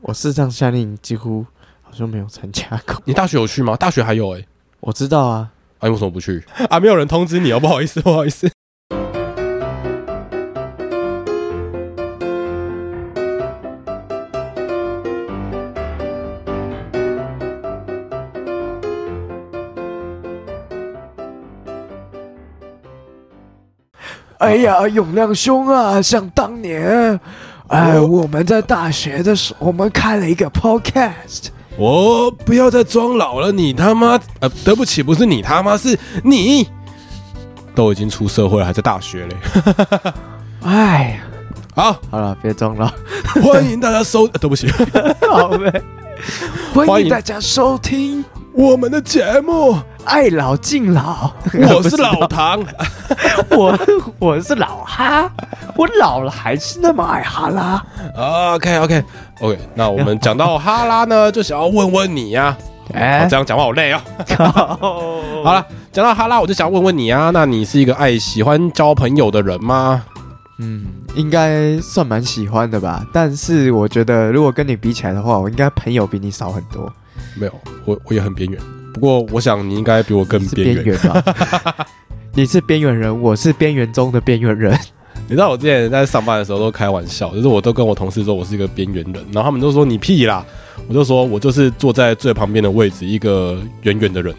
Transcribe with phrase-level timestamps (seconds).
[0.00, 1.44] 我视障夏令营几乎
[1.82, 3.02] 好像没有参加过。
[3.04, 3.76] 你大学有去吗？
[3.76, 4.44] 大学还有哎、
[4.80, 6.42] 我知道啊，啊，你为什么不去？
[6.70, 8.48] 啊，没有人通知你哦，不好意思，不好意思。
[24.38, 27.20] 哎呀，永亮兄啊，想当年，
[27.68, 31.48] 哎，我们在大学的时候，我们开了一个 podcast。
[31.76, 36.68] 我不要再装老了，你他妈呃，对不起，不是你他妈，是你
[37.74, 39.36] 都已经出社会了，还在大学嘞。
[40.62, 41.20] 哎呀，
[41.74, 42.92] 好，好了，别装了，
[43.42, 44.68] 欢迎大家收， 呃对不起，
[45.30, 45.82] 好呗。
[46.74, 51.30] 欢迎大家收听《我们的节目，爱老敬老》。
[51.76, 52.64] 我是 老唐。
[53.56, 53.78] 我
[54.18, 55.30] 我是老哈，
[55.76, 57.84] 我老了还是那么爱哈拉。
[58.54, 59.04] OK OK
[59.40, 62.56] OK，那我们讲到哈拉呢，就想要问问你呀、
[62.94, 64.00] 哎哦这样讲话好累哦。
[65.44, 70.02] 好了，讲到哈拉，我就想问问你啊，那你是一个爱喜欢交朋友的人吗？
[70.58, 73.04] 嗯，应该算蛮喜欢的吧。
[73.12, 76.90] 但是我觉得，如果跟你比起来的话，我应该朋友比你少很多。
[77.34, 77.52] 没有，
[77.84, 78.60] 我我也很边缘。
[78.98, 80.82] 不过我想你应该比我更是边缘。
[80.82, 81.86] 边缘吧？
[82.34, 84.76] 你是边缘人，我是边缘中的边缘人。
[85.28, 90.44] 你知道我之前在上班的时候都开玩笑，就是我都跟我同事说我是一个边缘人，然后他们都说你屁啦，
[90.88, 94.34] 我就说我就是坐在最旁边的位置，一个远远的人。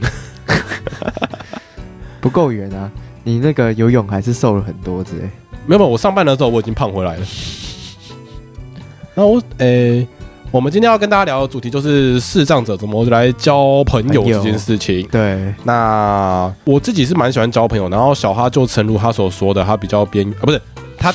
[2.19, 2.91] 不够远啊！
[3.23, 5.21] 你那个游泳还是瘦了很多之类。
[5.65, 7.25] 没有，没有，我上班的时候我已经胖回来了。
[9.15, 10.05] 那我诶、
[10.51, 15.07] 我们今天要跟大家聊的主题就是视障者怎么来交朋友这件事情。
[15.11, 20.59] 对，那我自己是蛮喜欢交朋友，然后小哈就诚如他所说的，他比较边啊，不是
[20.97, 21.13] 他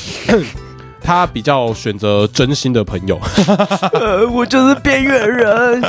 [1.03, 3.19] 他比较选择真心的朋友
[3.93, 5.83] 呃， 我就是边缘人。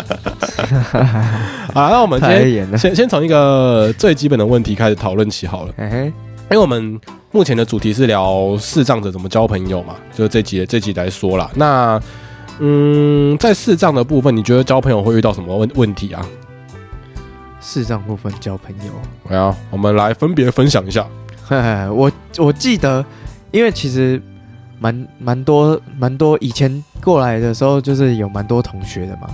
[1.72, 1.90] 好。
[1.92, 2.78] 那我们今天太严了。
[2.78, 6.14] 先先从一个最基本的问题开始讨论起好了，嘿嘿，因
[6.50, 7.00] 为我们
[7.32, 11.48] 目前的主题是聊视障者怎么交朋友嘛，就这集这集来说啦。
[11.54, 12.02] 那
[12.60, 16.26] 嗯，在视障的部分，你觉得交朋友会遇到什么问问题啊？
[17.60, 18.94] 视障部分交朋友。
[19.30, 21.06] 来啊，我们来分别分享一下。
[21.44, 23.06] 嘿嘿，我我记得，
[23.52, 24.22] 因为其实
[24.80, 29.28] 蛮蛮多蛮多以前过来的时候，就是有蛮多同学的嘛。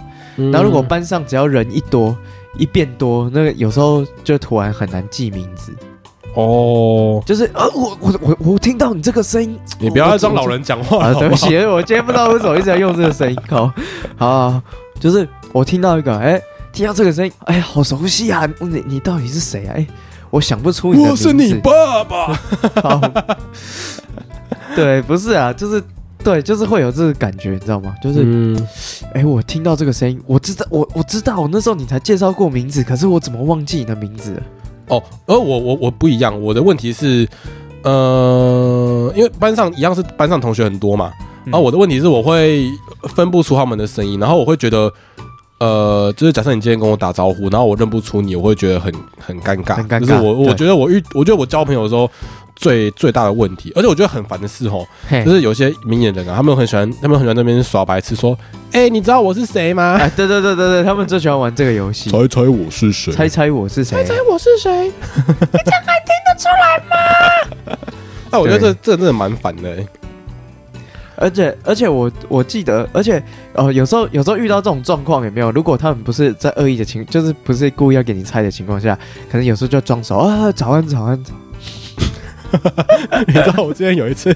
[0.52, 2.18] 然后如果班上只要人一多
[2.58, 5.74] 一变多，那个有时候就突然很难记名字。
[6.34, 13.38] 哦，就是呃，我我我我听到你这个声音，你不要再装老人讲话对不起，我今天不知道为什么一直在用这个声音。
[13.50, 13.72] 好，
[14.18, 14.62] 好好，
[15.00, 16.42] 就是我听到一个，哎，
[16.72, 18.48] 听到这个声音，哎，好熟悉啊！
[18.60, 19.76] 你你到底是谁啊？
[19.76, 19.86] 哎，
[20.30, 21.28] 我想不出你的名字。
[21.28, 22.40] 我是你爸爸。
[22.82, 23.02] 好，
[24.74, 25.84] 对，不是啊，就是
[26.24, 27.94] 对，就是会有这个感觉，你知道吗？
[28.02, 28.68] 就是，嗯，
[29.14, 34.42] 哎、我听到这个声音，我知道，我我知道，我那时候你才介绍过名字，可是我怎么忘记你的名字了？
[34.92, 37.28] 哦，而我我我不一样，我的问题是，
[37.84, 41.12] 呃，因为班上一样是班上同学很多嘛，
[41.46, 42.66] 嗯然后我的问题是我会
[43.16, 44.92] 分不出他们的声音，然后我会觉得，
[45.60, 52.08] 呃，就是假设你今天跟我打招呼，然后我认不出你，我会觉得很很尴尬，很尴尬就是我我觉得我遇我觉得我交朋友的时候。
[52.62, 54.88] 最最大的问题，而且我觉得很烦的是吼，
[55.26, 58.38] 就，是有些明眼人啊，他们很喜欢，他们很喜欢那边耍白痴，说，
[58.72, 59.98] 哎、你知道我是谁吗？
[60.00, 63.12] 哎，对对对对对， 他们最喜欢玩这个游戏，猜猜我是谁？
[63.12, 63.98] 猜猜我是谁？
[63.98, 64.72] 猜猜我是谁？
[64.86, 67.78] 你这还听得出来吗
[68.32, 69.88] 那我觉得这这真的蛮烦的、欸。
[71.18, 73.22] 而且而且我我记得，而且
[73.54, 75.52] 哦、有时候有时候遇到这种状况有没有？
[75.52, 78.98] 如果他们不是在恶意的情，就是不是故意要给你猜的情况下，
[79.30, 81.24] 可能有时候就装熟啊，早安早安，
[83.28, 84.36] 你知道我之前有一次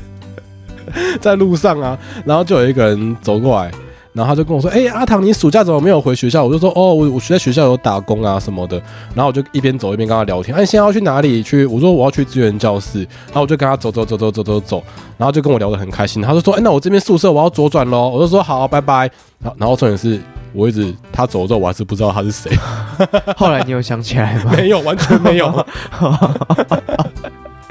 [1.20, 3.72] 在路上啊，然后就有一个人走过来，
[4.14, 8.82] 然后他就跟我说：“哎、阿唐，你暑假怎么没有回学校？”我就说：“哦，我我在学校有打工啊什么的。”
[9.14, 10.56] 然后我就一边走一边跟他聊天。
[10.56, 11.44] 哎、你现在要去哪里？
[11.44, 11.66] 去？
[11.66, 13.00] 我说我要去资源教室。
[13.00, 14.84] 然后我就跟他走走走走走走走，
[15.18, 16.22] 然后就跟我聊得很开心。
[16.22, 19.10] 他就说：“哎、那我这边宿舍我要左转喽。”我就说：“好，拜拜。”
[19.44, 20.20] 然后然后重点是
[20.54, 22.52] 我一直他走之后，我还是不知道他是谁，
[23.36, 24.54] 后来你有想起来吗？
[24.56, 25.66] 没有，完全没有，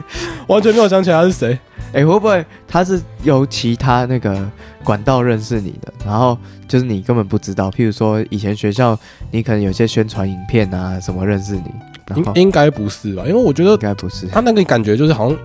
[0.49, 1.59] 完全没有想起来他是谁。
[1.93, 4.51] 哎、会不会他是由其他那个
[4.83, 6.37] 管道认识你的，然后
[6.67, 7.71] 就是你根本不知道？
[7.71, 8.99] 譬如说以前学校
[9.31, 11.71] 你可能有些宣传影片啊什么认识你，
[12.17, 13.23] 应应该不是吧？
[13.27, 15.39] 因为我觉得应该不是他那个感觉就是好像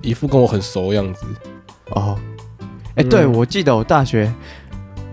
[0.00, 1.26] 一副跟我很熟的样子。
[1.90, 2.16] 哦。
[3.10, 4.32] 对，我记得我大学，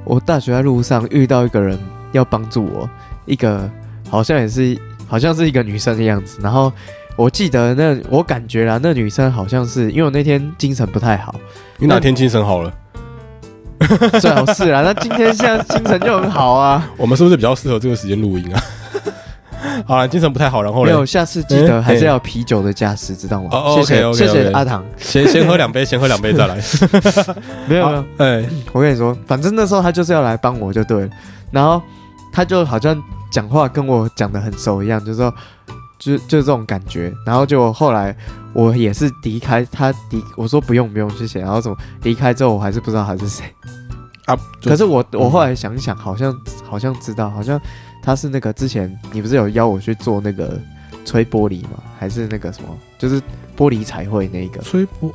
[0.03, 1.79] 我大学在路上遇到一个人
[2.11, 2.87] 要帮助我，
[3.25, 3.67] 一个
[4.07, 6.71] 好像也是好像是一个女生的样子，然后。
[7.15, 11.33] 我记得那我感觉啦，那女生好像是因为我那天精神不太好，
[11.77, 12.71] 你哪天精神好了？
[14.19, 14.81] 最好是啦。
[14.81, 16.89] 那今天现在精神就很好啊。
[16.97, 18.61] 我们是不是比较适合这个时间录音啊？
[19.85, 23.49] 好了，精神不太好，然后嘞没有，下次记得还是要啤酒的加持，知道吗？
[23.51, 24.83] 哦谢谢谢谢阿唐。
[24.97, 26.55] 先先喝两杯，先喝两杯再来。
[27.67, 31.09] 没有没有，哎，我跟你说，反正那时候他就是要来帮我就对了，
[31.51, 31.81] 然后
[32.31, 32.97] 他就好像
[33.31, 35.33] 讲话跟我讲的很熟一样，就是说，
[35.97, 37.13] 就就这种感觉。
[37.25, 38.15] 然后就后来
[38.53, 43.45] 我也是离开他离，我说不用不用谢谢，然后怎么离开之后我还是不知道他是谁。
[44.25, 47.61] 啊，可是我我后来想一想，好像好像知道，好像
[48.01, 50.59] 他是那个之前你不是有邀我去做那个
[51.05, 51.71] 吹玻璃吗？
[51.99, 53.21] 还是那个什么，就是
[53.55, 55.11] 玻璃彩绘那个，吹玻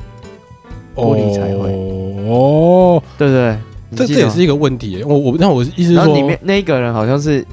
[0.95, 1.73] 玻璃彩绘
[2.29, 3.59] 哦，对不对？
[3.97, 5.05] 这这也是一个问题耶。
[5.05, 7.45] 我我那我意思是说然后里，面那一个人好像是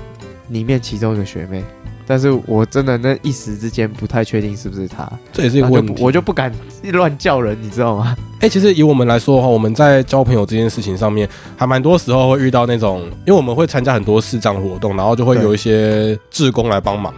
[0.50, 1.64] 里面其中一个学妹，
[2.08, 5.94] 但是我真的那一时之间不太确定是不是他，这也是一个问题。
[5.94, 6.50] 就我就不敢
[6.94, 8.16] 乱叫人，你知道吗？
[8.40, 11.28] 哎、其实以我们来说的话，我们在交朋友这件事情上面，
[11.58, 17.14] 还蛮多时候会遇到那种，因为我们会参加很多市障活动，然后就会有一些志工来帮忙，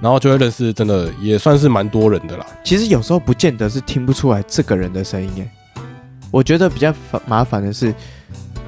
[0.00, 2.46] 然后就会认识，真的也算是蛮多人的啦。
[2.64, 5.30] 其实有时候不见得是听不出来这个人的声音，
[5.76, 5.82] 哎，
[6.30, 7.94] 我觉得比较烦麻烦的是，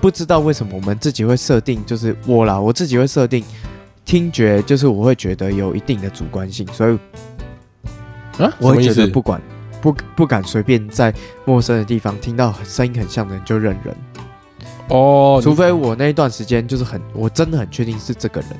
[0.00, 3.42] 不知道为什么我们自己会设定，就是我啦，我自己会设定
[4.04, 6.92] 听觉，就是我会觉得有一定的主观性，所以
[8.38, 8.82] 啊，我会？
[8.82, 9.40] 觉得不管
[9.80, 11.12] 不不敢随便在
[11.44, 13.96] 陌生的地方听到声音很像的人就认人。
[14.88, 18.50] 哦，除非我那一段时间就是很，我真的很确定是这个人。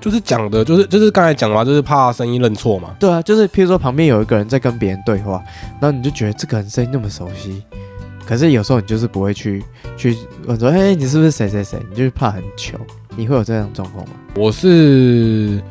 [0.00, 2.94] 就是讲的，就是就是刚才讲嘛，就是怕声音认错嘛。
[2.98, 5.42] 对啊，就是譬如说旁边有一个人在跟别人对话，
[5.80, 7.62] 然后你就觉得这个人声音那么熟悉，
[8.26, 9.62] 可是有时候你就是不会去
[9.96, 10.16] 去
[10.46, 11.80] 问说，哎、你是不是谁谁谁？
[11.90, 12.78] 你就是怕很糗。
[13.14, 14.14] 你会有这样状况吗？
[14.34, 15.62] 我是，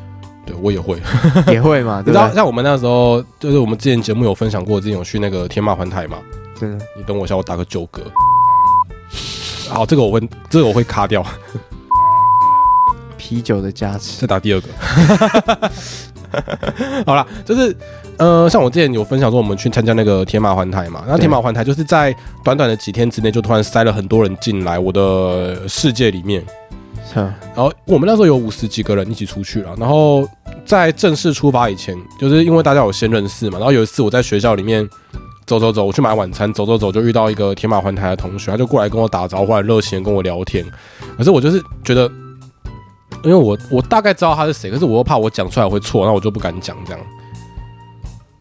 [0.45, 1.01] 对我也会。
[1.47, 2.31] 也会嘛， 你知道？
[2.33, 6.17] 像我们那时候，就是我们之前节目有分享过，之前有去那个天马环台嘛。
[6.59, 8.03] 对的，你等我一下，我打个九格。
[9.69, 11.25] 好，这个我会，这个我会卡掉，
[13.17, 15.71] 啤酒的加持再，打第二个。
[17.05, 17.75] 好了，就是
[18.17, 26.43] 呃，像我之前有分享说，我们去参加那个天马环台嘛，那对天马环台就是在短短的几天之内，就突然塞了很多人进来我的世界里面。
[27.13, 27.21] 哼
[27.53, 30.25] 然后我们那时候有五十几个人一起出去了，然后
[30.63, 34.87] 在正式出发以前，就是因为大家有先认识嘛，然后有一次我在学校里面
[35.45, 40.65] 走走走，我去买晚餐，走走走就遇到一个天马环台的同学，他就过来跟我打招呼，很热情地跟我聊天。
[41.17, 42.09] 可是我就是觉得，
[43.23, 47.01] 因为我我大概知道他是谁，可是我又怕我讲出来会错，那我就不敢讲这样。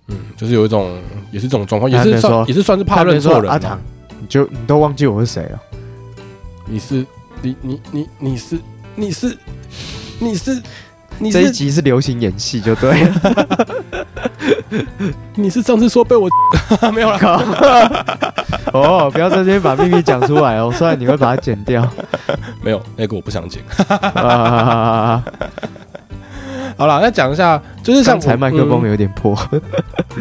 [0.08, 0.98] 嗯，就是有一种
[1.30, 3.78] 也是这种状况，也是算也是算是怕认错人、啊阿唐。，
[4.20, 5.60] 你就你都忘记我是谁了？
[6.66, 7.06] 你是
[7.42, 8.58] 你你你你是
[8.94, 9.36] 你是
[10.18, 10.62] 你是
[11.18, 13.76] 你这一集是流行演戏就对了。
[15.34, 16.28] 你是上次说被我
[16.92, 17.42] 没有了，靠！
[18.72, 21.86] 哦，不要在这边把秘密讲出来哦， 虽然你会把它剪掉。
[22.62, 23.62] 没有那个我不想剪。
[24.14, 25.22] 啊，
[26.76, 29.60] 好了，那讲一下，就是像刚才麦克风有点破，嗯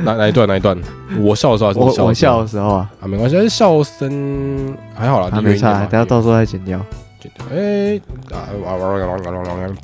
[0.03, 0.77] 哪哪一段哪一段，
[1.19, 6.79] 我笑的时候还我我笑的的时候啊，啊，没关系，笑声还好啦，啊没差，等下到时候再剪掉。
[7.19, 7.45] 剪掉。
[7.53, 7.99] 哎
[8.37, 8.47] 啊，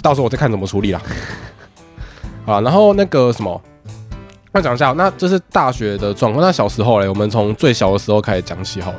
[0.01, 1.01] 到时候我再看怎么处理啦。
[2.45, 3.61] 啊，然后那个什么，
[4.55, 6.41] 那讲一下，那这是大学的状况。
[6.41, 8.97] 那小时候嘞，我们从最小的时候开始讲起好了。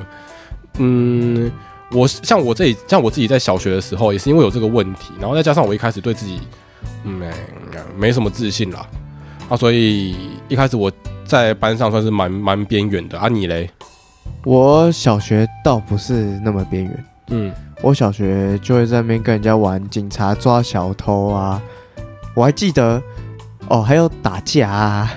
[0.77, 1.51] 嗯，
[1.93, 6.43] 我像我这里，像我自己在小学的时候，也是因为有这个问题，然后再加上我一开始对自己，
[7.05, 7.31] 嗯，没
[7.97, 8.87] 没什么自信啦，
[9.49, 10.15] 啊，所以
[10.47, 10.93] 一开始我
[11.25, 13.27] 在班上算是蛮蛮边缘的啊。
[13.27, 13.71] 你嘞？
[14.45, 21.63] 我小学倒不是那么边缘，嗯，我小学就会在那边跟人家玩警察抓小偷啊，
[22.35, 23.03] 我还记得
[23.69, 25.11] 哦，还有打架啊，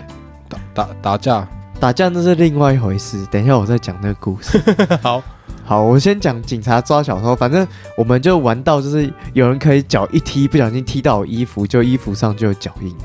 [0.80, 1.48] 打打打架，
[1.80, 3.26] 打架那是另外一回事。
[3.32, 4.62] 等一下我再讲那个故事。
[5.02, 5.22] 好，
[5.66, 7.36] 好，我先讲警察抓小偷。
[7.36, 7.68] 反正
[7.98, 12.96] 我们就玩到，就是有人可以脚一踢，不小心踢到我衣服，就衣服上就有脚印。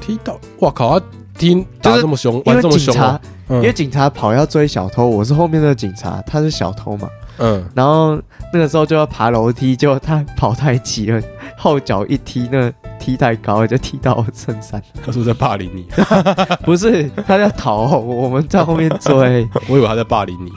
[0.00, 1.06] 踢到，哇靠，他
[1.38, 7.08] 踢打这么凶，玩这么凶、因为警察跑要追小偷，我是后面的警察，他是小偷嘛。
[7.38, 8.20] 嗯，然后
[8.52, 11.20] 那个时候就要爬楼梯，结果他跑太急了，
[11.56, 14.80] 后脚一踢，那个踢太高了，就踢到我衬衫。
[15.04, 15.86] 他是不是在霸凌你？
[16.64, 19.48] 不是，他在逃，我们在后面追。
[19.68, 20.52] 我以为他在霸凌你。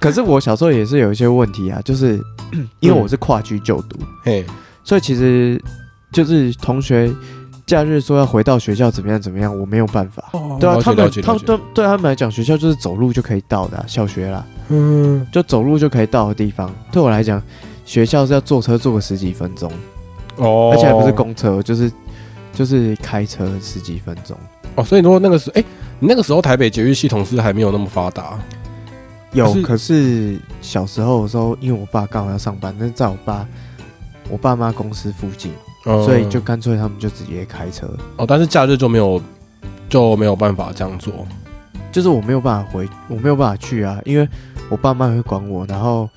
[0.00, 2.20] 可是我小时候也是有一些问题啊，就是
[2.80, 4.44] 因为我是跨区就读，嘿，
[4.84, 5.60] 所以其实
[6.12, 7.12] 就是同学
[7.66, 10.22] 假日说要回到学校怎么样怎么样，我没有办法。
[10.60, 16.74] 对啊，他们他们对对他们来讲，学校就是走路就可以到的啊、小学啦，嗯，就走路就可以到的地方。
[16.90, 17.42] 对我来讲，
[17.84, 19.70] 学校是要坐车坐个十几分钟，
[20.36, 21.90] 哦，而且还不是公车，就是
[22.52, 24.36] 就是开车十几分钟。
[24.74, 25.64] 哦，所以如果那个时候，哎、
[26.00, 28.38] 你那个时候台北捷运系统是还没有那么发达，
[29.32, 33.46] 有，可是小时候的时候，因为我爸刚好要上班，那在我爸
[34.28, 35.52] 我爸妈公司附近，
[35.86, 39.22] 嗯所以就干脆他们就直接开车，哦，但是假日就没有
[39.88, 41.12] 就没有办法这样做。
[41.92, 44.28] 就是我没有办法回，我没有办法去啊，因为
[44.68, 46.08] 我爸妈会管我，然后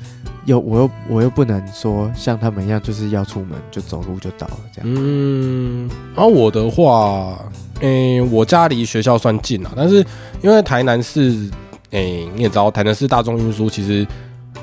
[0.45, 4.91] 又我又我又不能说像他们一样，就是要出门就走路就到了这样。
[4.91, 7.37] 嗯，然后我的话，
[7.81, 10.05] 诶、我家离学校算近啊，但是
[10.41, 11.49] 因为台南市，
[11.91, 14.05] 诶、你也知道，台南市大众运输其实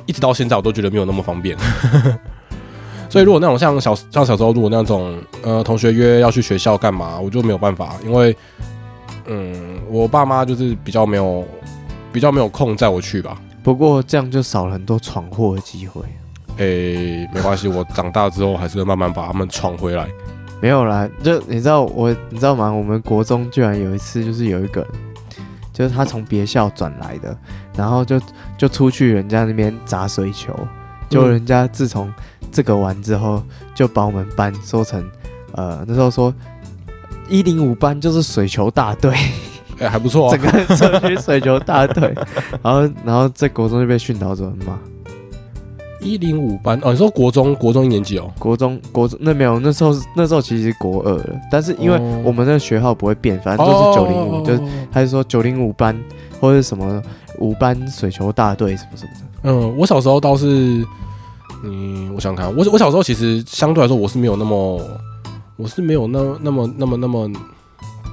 [0.04, 1.56] 一直到现在我都觉得没有那么方便。
[3.08, 8.36] 所以如果那种像小像小时候如果那种呃同学约要去学校干嘛，我就没有办法，因为
[9.26, 11.46] 嗯我爸妈就是比较没有
[12.12, 13.40] 比较没有空载我去吧。
[13.66, 16.00] 不过这样就少了很多闯祸的机会。
[16.58, 20.06] 诶、没关系，我长大之后还是会慢慢把他们闯回来。
[20.62, 22.70] 没有啦，就你知道我，你知道吗？
[22.70, 24.90] 我们国中居然有一次，就是有一个人，
[25.72, 27.36] 就是他从别校转来的，
[27.74, 28.20] 然后就
[28.56, 30.56] 就出去人家那边砸水球，
[31.10, 32.14] 结果嗯人家自从
[32.52, 33.42] 这个完之后，
[33.74, 35.04] 就把我们班说成，
[35.54, 36.32] 呃，那时候说
[37.28, 39.12] 一零五班就是水球大队，
[39.78, 40.40] 诶、还不错啊整。
[40.40, 42.14] 个社区水球大队，
[42.62, 44.78] 然后然后在国中就被训导主任骂。
[46.00, 48.30] 一零五班哦，你说国中国中一年级哦？
[48.38, 54.60] 国中国中那没有，那时候那时候其实国二了，但是因为哦我们那个学号不会变，反正都是九零五，就是
[54.92, 55.98] 他就说九零五班
[56.40, 57.02] 或者是什么
[57.40, 59.50] 五班水球大队什么什么的。
[59.50, 60.86] 嗯，我小时候倒是，
[61.64, 64.80] 嗯，我想想看，我我小时候其实相对来说我是没有那么，
[65.56, 67.30] 我是没有那么那么那么那么，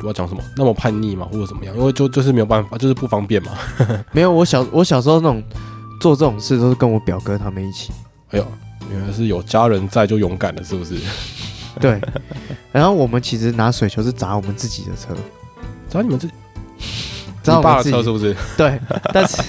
[0.03, 3.51] 我要讲什么那么叛逆嘛，或者怎么样，因为就就是没有办法，就是不方便嘛。
[4.12, 5.41] 没有，我小我小时候那种
[6.00, 7.91] 做这种事都是跟我表哥他们一起。
[8.31, 8.45] 哎呦，
[8.91, 10.98] 原来是有家人在就勇敢了，是不是？
[11.79, 12.00] 对，
[12.72, 15.15] 然后我们其实拿水球是砸我们自己的车，
[15.89, 16.33] 砸你们自己
[17.41, 17.95] 砸我爸我们自己。
[17.95, 18.36] 的车是不是？
[18.55, 18.79] 对，
[19.12, 19.41] 但是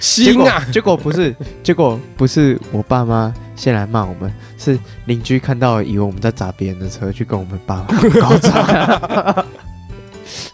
[0.24, 9.46] 结果行啊，结果不是，结果不是我爸妈先来骂我们，是邻居看到以为我们在砸别人的车，去跟我们爸妈告状。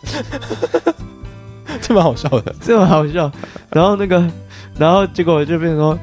[1.80, 2.54] 这蛮好笑的。
[2.60, 3.30] 这蛮好笑。
[3.70, 4.30] 然后那个，
[4.78, 5.98] 然后结果就变成说，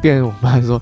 [0.00, 0.80] 变成我妈说，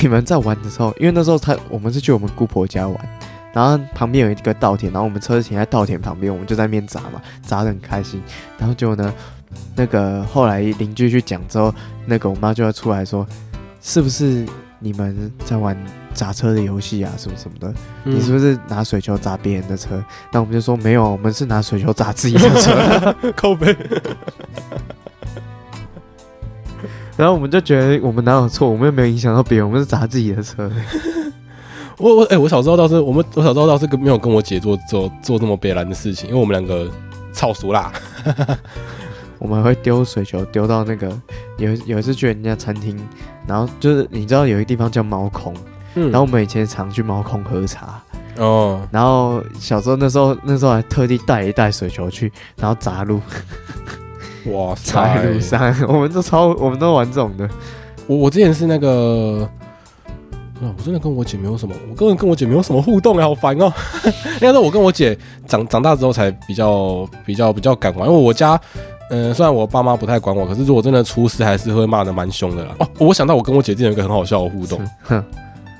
[0.00, 3.08] 你们在玩的时候，因为那时候他我们是去我们姑婆家玩，
[3.52, 8.22] 然后旁边有一个稻田，然后我们车停在稻田旁边，我们就在那边砸嘛，砸得很开心。
[8.58, 9.12] 然后结果呢，
[9.76, 11.74] 那个后来邻居去讲之后，
[12.06, 13.26] 那个我妈就要出来说，
[13.80, 14.46] 是不是
[14.78, 15.76] 你们在玩
[16.14, 17.74] 砸车的游戏啊，什么什么的？
[18.04, 20.02] 你是不是拿水球砸别人的车？
[20.32, 23.14] 那我们就说没有，我们是拿水球砸自己的 车。
[23.20, 23.76] 是扣分？
[27.16, 30.70] 然后我们就觉得我们哪有错，我们又没有影响到别人，我们是砸自己的车。
[31.96, 36.90] 我我哎、我小时候倒是我们我小时候倒是跟没有跟我姐做做做这么悲蓝的事情，因为我们两个
[37.32, 37.92] 操熟啦。
[39.38, 41.08] 我们会丢水球丢到那个
[41.58, 42.98] 有有一次去人家餐厅，
[43.46, 45.54] 然后就是你知道有一个地方叫猫空，
[45.94, 48.00] 嗯然后我们以前常去猫空喝茶，
[48.38, 53.20] 哦，然后小时候那时候那时候还特地带一袋水球去，然后砸路
[54.52, 55.40] 哇砸路！
[55.40, 57.48] 上，我们都超我们都玩这种的。
[58.06, 59.48] 我我之前是那个，
[60.60, 63.72] 啊，我真的跟我姐没有什么，我根本跟我姐没有什么互动啊，好烦哦。
[64.04, 68.60] 应该说，我跟我姐长长大之后才比较比较比较敢玩，因为我家。
[69.10, 72.74] 嗯，虽然我爸妈不太管我，可是如果真的出事，还是会骂的蛮凶的啦。
[72.78, 74.80] 哦，我想到我跟我姐之前有一个很好笑的互动。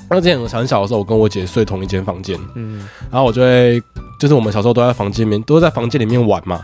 [0.05, 3.83] 哼，那之前我很小的时候，我跟我姐睡同一间房间，嗯，然后我就会，
[4.19, 6.61] 就是我们小时候都在房间里面，都在房间里面玩嘛。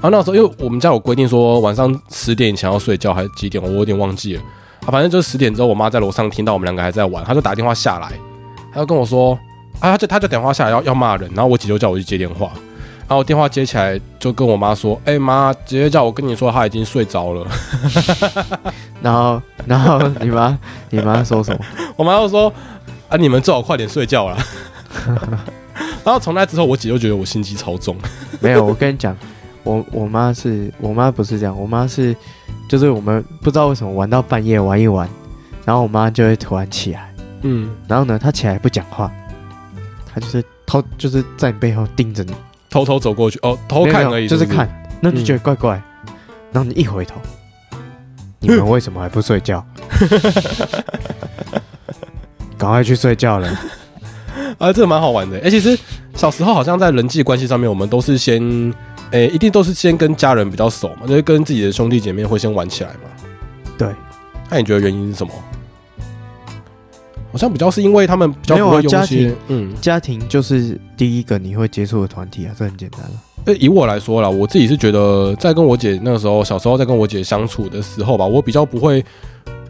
[0.00, 4.42] 然后那时候，因为我们家有规定说晚上十点以前要睡觉，还是几点，我有点忘记了。
[4.84, 8.12] 啊，反正就是十点之后，我妈在楼上听到我们两个还在玩，她就打电话下来，
[8.72, 9.38] 她就跟我说，
[9.78, 12.50] 啊，她就她就打电话下来要要骂人，然后我姐就叫我去接电话。
[13.08, 17.46] 然后我电话接起来，就跟我妈说：“哎、妈，姐姐叫我跟你说，她已经睡着了。
[19.02, 20.58] 然后然后你妈
[20.88, 21.60] 你妈说什么？”
[21.94, 22.50] 我妈就说
[23.12, 24.38] ：“啊，你们最好快点睡觉啦。
[26.02, 27.94] ”然后从那之后，我姐就觉得我心机超重。
[28.40, 29.14] 没有，我跟你讲，
[29.62, 32.16] 我我妈是我妈不是这样，我妈是
[32.66, 35.06] 就是我们不知道为什么玩到半夜玩一玩，
[35.66, 39.12] 然后我妈就会突然起来，嗯，然后呢，她起来不讲话，
[40.12, 42.34] 她就是偷就是在你背后盯着你，
[42.70, 44.66] 偷偷走过去，哦，偷看而已，不就是看，
[45.02, 45.82] 那你就觉得怪怪，
[46.50, 47.20] 然后你一回头，
[48.40, 49.62] 你们为什么还不睡觉？
[52.62, 53.48] 赶快去睡觉了。
[54.56, 55.36] 啊，这个蛮好玩的。
[55.40, 55.76] 哎、其实
[56.14, 58.40] 小时候好像在人际关系上面，我们都是先，
[59.10, 63.10] 诶、一定都是先跟家人比较熟嘛，就是跟自己的兄弟姐妹会先玩起来嘛。
[63.76, 63.88] 对，
[64.48, 65.32] 那你觉得原因是什么？
[67.32, 73.10] 好像比较是因为他们比较不会用一些家庭，嗯，家庭就是第一个你会接触的团体啊，这很简单了。
[73.46, 79.04] 呃，以我来说啦，我自己是觉得，在跟我姐那个时候，小时候在跟我姐相处的时候吧，我比较不会，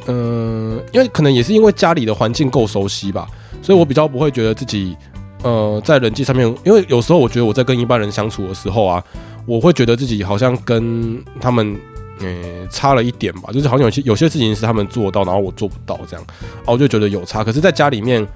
[0.06, 3.26] 嗯、因为可能也是因为家里的环境够熟悉吧，
[3.62, 4.96] 所以我比较不会觉得自己，
[5.42, 9.02] 呃，在人际上面，因为有时候我觉得我在跟一般人相处的时候啊，
[9.46, 11.76] 我会觉得自己好像跟他们，
[12.20, 17.44] 呃，差了一点吧，就是好像有些有些事情是他们做到，然后我做不到这样，然后我就觉得有差。
[17.44, 18.26] 可是，在家里面，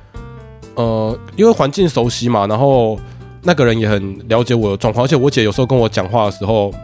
[0.74, 2.98] 呃，因为环境熟悉嘛，然后。
[3.48, 6.74] 那个人也很了解我的状况，而且我姐有时候跟我讲话的时候，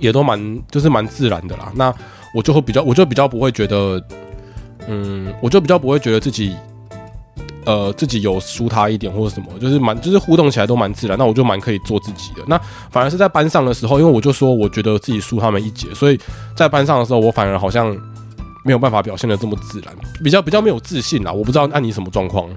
[0.00, 1.70] 也都蛮就是蛮自然的啦。
[1.74, 1.94] 那
[2.34, 4.02] 我就会比较，我就比较不会觉得，
[4.86, 6.54] 嗯，我就比较不会觉得自己，
[7.64, 11.16] 呃，自己有输他一点或者什么，就是蛮就是互动起来都蛮自然。
[11.18, 12.42] 那我就蛮可以做自己的。
[12.46, 16.20] 那反而是在班上的时候，因为我就说我觉得自己输他们一截，所以
[16.56, 17.96] 在班上的时候，我反而好像
[18.64, 21.32] 没有办法表现的这么自然，比较比较没有自信啦。
[21.32, 22.48] 我不知道按你什么状况。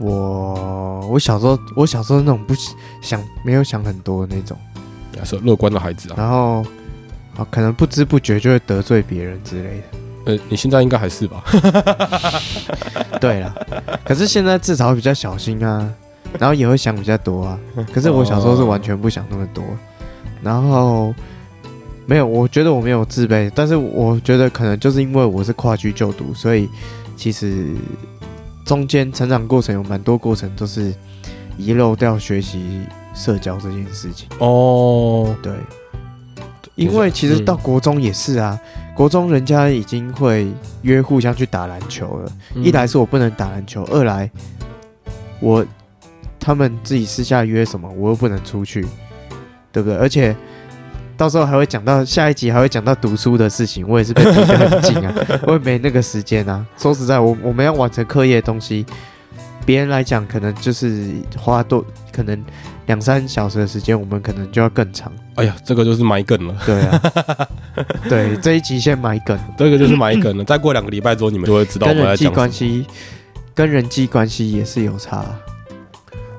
[0.00, 2.54] 我我小时候，我小时候那种不
[3.00, 4.56] 想没有想很多的那种，
[5.16, 6.14] 也是乐观的孩子啊。
[6.16, 6.64] 然后
[7.38, 9.82] 啊，可能不知不觉就会得罪别人之类的。
[10.26, 11.42] 呃，你现在应该还是吧？
[13.18, 13.54] 对了，
[14.04, 15.90] 可是现在至少比较小心啊，
[16.38, 17.58] 然后也会想比较多啊。
[17.94, 19.64] 可是我小时候是完全不想那么多，
[20.42, 21.14] 然后
[22.04, 26.68] 没有，我觉得我没有自卑，但是我觉得可能就是因为我是跨区就读，所以
[27.16, 27.74] 其实
[28.64, 30.94] 中间成长过程有蛮多过程都是
[31.56, 32.82] 遗漏掉学习
[33.14, 34.28] 社交这件事情。
[34.40, 35.52] 哦，对，
[36.78, 38.58] 因为其实到国中也是啊，
[38.94, 40.46] 国中人家已经会
[40.82, 42.32] 约互相去打篮球了。
[42.54, 44.30] 嗯一来是我不能打篮球，二来
[45.40, 45.66] 我
[46.38, 48.86] 他们自己私下约什么，我又不能出去，
[49.72, 49.98] 对不对？
[49.98, 50.34] 而且
[51.16, 55.12] 到时候还会讲到下一集，还会讲到读书的事情，我也是被逼得很紧啊，
[55.46, 56.64] 我也没那个时间啊。
[56.76, 58.86] 说实在，我我们要完成课业的东西，
[59.68, 62.42] 别人来讲可能就是花多可能
[62.86, 65.12] 两三小时的时间，我们可能就要更长。
[65.34, 67.48] 哎呀，这个就是埋梗了，对啊，
[68.08, 70.44] 对这一集先埋梗，这个就是埋梗了。
[70.48, 72.34] 再过两个礼拜之后，你们就会知道我跟人际们在讲什么。
[72.34, 72.86] 关系，
[73.54, 75.22] 跟人际关系也是有差，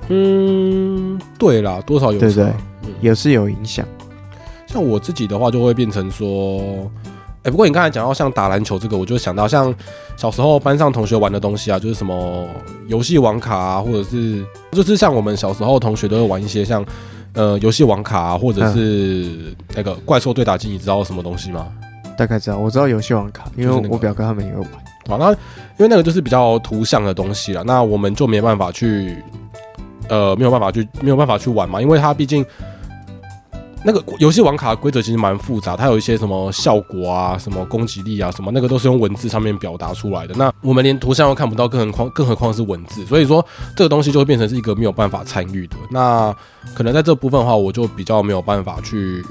[0.07, 2.51] 嗯，对啦，多少有差
[2.99, 3.85] 也是有影响。
[4.65, 6.91] 像我自己的话，就会变成说，
[7.43, 9.73] 哎、不过你刚才讲到像打篮球这个，我就想到像
[10.17, 12.45] 小时候班上同学玩的东西啊，就是什么
[12.87, 16.85] 游戏网卡啊，或者是就是像我们小时候同学都会玩一些像
[17.33, 21.67] 呃游戏网卡啊，或者是那个怪兽对打机，你知道什么东西吗？
[22.17, 24.71] 大概知道，我知道游戏网卡，因为我表哥他们也有玩。
[25.07, 25.37] 好，那因
[25.77, 29.15] 为那个就是比较图像的东西了，那我们就没办法去，
[30.09, 32.45] 呃，没有办法去，没有办法去玩嘛，因为它毕竟
[33.85, 40.35] 那个游戏王卡规则其实蛮复杂，它有一些什么效果啊、什么攻击力啊、什么那个都是用文字上面表达出来的。
[40.35, 45.77] 那我们连图像都看不到，更何况更何况是文字，所以说这个东西就会变成是一个没有办法参与的。
[45.91, 46.35] 那
[46.75, 49.23] 可能在这部分的话，我就比较没有办法去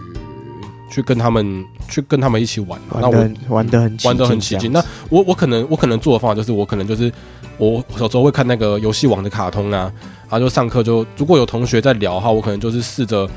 [0.91, 2.81] 去跟他们去跟他们一起玩。
[2.91, 4.73] 那我玩的很玩的很玩得很起劲。
[4.73, 7.13] 那我我可能我可能做的方法就是我可能就是
[7.59, 13.29] 我小时候会看那个游戏王的卡通啊，然后就上课就如果有同学在聊的话，我可能就是试着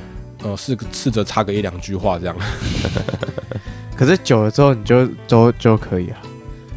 [0.44, 2.36] 呃试试着插个一两句话这样。
[3.96, 6.18] 可是久了之后，你就就就可以啊。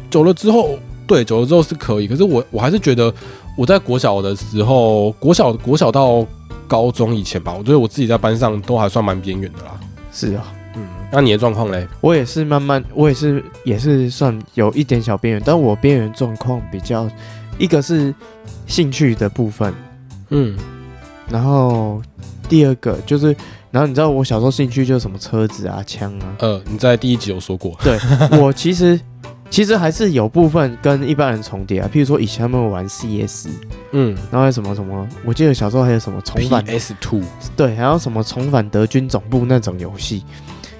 [0.09, 3.13] 久了之后，对，久了之后是可以，可是我我还是觉得
[3.57, 6.25] 我在国小的时候，国小国小到
[6.67, 9.79] 高中以前吧，我觉得我自己在班上都还算蛮边缘的啦。
[10.11, 11.87] 是啊，嗯，那你的状况嘞？
[11.99, 17.09] 我也是慢慢，我也是也是算有一点小边缘，但我边缘状况比较，
[17.57, 18.13] 一个是
[18.67, 19.73] 兴趣的部分，
[20.29, 20.55] 嗯
[21.29, 22.01] 然后
[22.47, 23.35] 第二个就是，
[23.71, 27.97] 然后你知道我小时候兴趣就是什么车子啊、枪啊，呃，你在第一集有说过，对
[28.39, 28.99] 我其实
[29.49, 33.47] 其实还是有部分跟一般人重叠啊，譬如说以前他们会玩 CS，
[33.91, 34.15] 嗯。
[34.31, 37.21] 然后还有什么什么，我记得小时候还有什么重返，PS Two，
[37.55, 40.23] 对，还有什么重返德军总部那种游戏。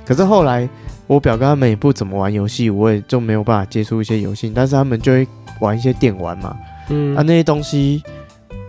[0.05, 0.67] 可是后来
[1.07, 5.27] 我表哥他们也不怎么玩游戏，我也就没有办法接触一些游戏，但是他们就会
[5.59, 6.55] 玩一些电玩嘛，
[6.89, 7.15] 嗯。
[7.15, 8.03] 啊那些东西，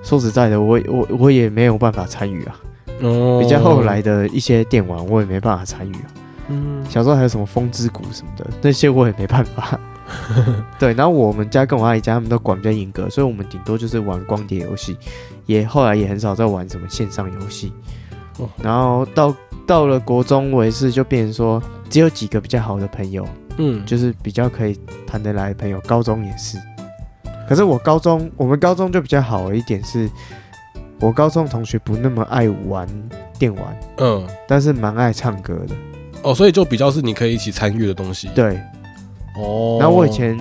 [0.06, 2.56] 说实在的，我我我也没有办法参与啊。
[3.02, 6.06] 哦比较后来的一些电玩，我也没办法参与啊。
[6.48, 9.78] 嗯小时候还有什么风之谷什么的，那些我也没办法。
[10.78, 14.96] 对，然后我们家跟我阿姨家他们都管比较严格，所以我们顶多就是玩光碟游戏，
[15.46, 17.72] 也后来也很少在玩什么线上游戏。
[18.38, 19.34] 哦然后到
[19.66, 23.26] 到了国中，我也是就变成说只有几个比较好的朋友，
[23.58, 25.80] 嗯，就是比较可以谈得来的朋友。
[25.80, 26.56] 高中也是，
[27.48, 30.10] 可是我高中我们高中就比较好的一点是，
[31.00, 32.88] 我高中同学不那么爱玩
[33.38, 35.74] 电玩，嗯但是蛮爱唱歌的。
[36.22, 38.28] 哦，所以就比较是你可以一起参与的东西。
[38.34, 38.60] 对，
[39.38, 40.36] 哦，然后我以前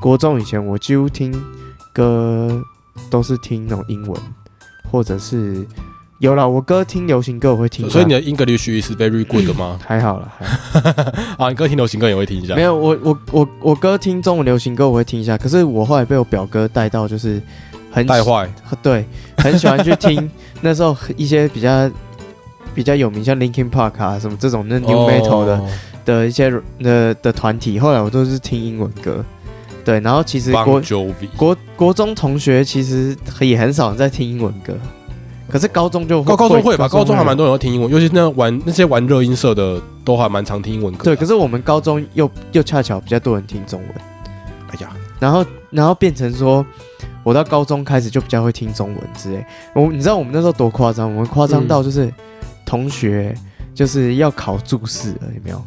[0.00, 1.34] 国中以前，我几乎听
[1.92, 2.62] 歌
[3.10, 4.20] 都是听那种英文，
[4.92, 5.66] 或者是
[6.18, 9.78] 有啦，我哥听流行歌我会听，所以你的 English is very good 吗？
[9.84, 12.54] 还好了，还好啊，你哥听流行歌也会听一下？
[12.54, 17.42] 没有，我我我我哥听中文流行歌我会听一下，可是我后来被我表哥带到，就是
[17.90, 18.48] 很带坏，
[18.82, 19.04] 对，
[19.38, 20.30] 很喜欢去听
[20.62, 21.90] 那时候一些比较
[22.74, 25.60] 比较有名，像 Linkin Park 啊什么这种那 New Metal 的
[26.04, 29.24] 的一些的的团体，后来我都是听英文歌。
[29.84, 30.80] 对，然后其实国
[31.36, 34.74] 国国中同学其实也很少人在听英文歌，
[35.54, 41.04] 可是高中就高高中会吧，高中还蛮多人听英文，尤其是那玩那些玩热音社的，都还蛮常听英文歌。
[41.04, 43.90] 对，可是我们高中又又恰巧比较多人听中文，
[44.70, 44.90] 哎呀，
[45.20, 46.66] 然后然后变成说，
[47.22, 49.46] 我到高中开始就比较会听中文之类。
[49.76, 51.08] 我你知道我们那时候多夸张？
[51.08, 52.12] 我们夸张到就是
[52.66, 53.32] 同学
[53.72, 55.62] 就是要考注释了，有没有？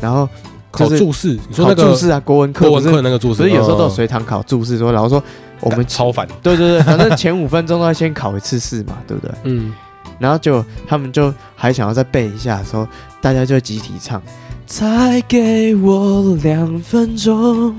[0.00, 0.28] 然后。
[0.70, 5.22] 考注释，你说那个注释啊，国文课，国文课那个注释，所以有时候都有随堂考注释，说然后说
[5.64, 9.34] 我们 超烦，对对对，反正前五分钟都要先考一次试嘛，对不对？
[9.44, 9.72] 嗯，
[10.18, 12.88] 然后就他们就还想要再背一下，说
[13.20, 14.22] 大家就集体唱，
[14.66, 17.74] 再给我两分钟，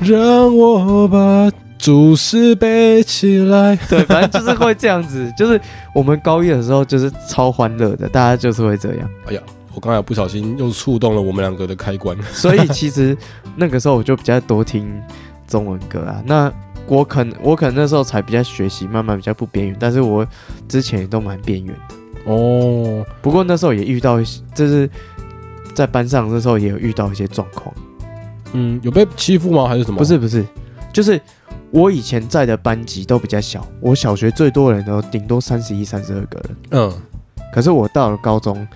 [0.00, 3.76] 让我把注释背起来。
[3.88, 5.60] 对，反正就是会这样子，就是
[5.94, 9.10] 我们高一的时候就是超欢乐的，大家就是会这样。
[9.26, 9.40] 哎呀。
[9.76, 13.16] 我刚才不小心又触动了我们两个的开关，所以其实
[13.56, 14.88] 那个时候我就比较多听
[15.48, 16.22] 中文歌啊。
[16.24, 16.48] 那
[16.86, 20.26] 我可能我可能那时候才比较学习，慢慢比较不边缘，但是我
[20.68, 23.04] 之前也都蛮边缘的哦。
[23.22, 24.88] 不过那时候也遇到一些，就是
[25.74, 27.74] 在班上那时候也有遇到一些状况。
[28.52, 29.66] 嗯，有被欺负吗？
[29.66, 29.98] 还是什么？
[29.98, 30.44] 不是不是，
[30.92, 31.20] 就是
[31.70, 36.56] 我以前在的班级都比较小，我小学最多人都顶多三十一、三十二个人。
[36.70, 36.92] 嗯，
[37.52, 38.66] 可是我到了高中。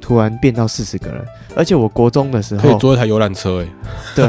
[0.00, 1.22] 突然变到四十个人，
[1.54, 3.68] 而且我国中的时候可以坐一台游览车哎。
[4.16, 4.26] 对，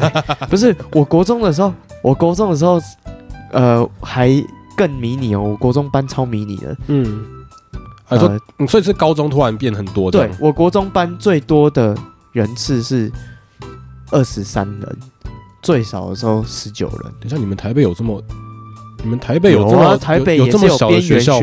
[0.49, 2.81] 不是我国中的时候，我国中的时候，
[3.51, 4.29] 呃，还
[4.75, 5.41] 更迷你哦。
[5.41, 7.25] 我国中班超迷你的，嗯，
[8.67, 10.09] 所以是高中突然变很多。
[10.09, 11.95] 对，我国中班最多的
[12.31, 13.11] 人次是
[14.11, 14.97] 二十三人，
[15.61, 17.13] 最少的时候十九人。
[17.19, 18.21] 等下，你们台北有这么？
[19.03, 19.97] 你们台北有这么？
[19.97, 21.39] 台北有这么小的学校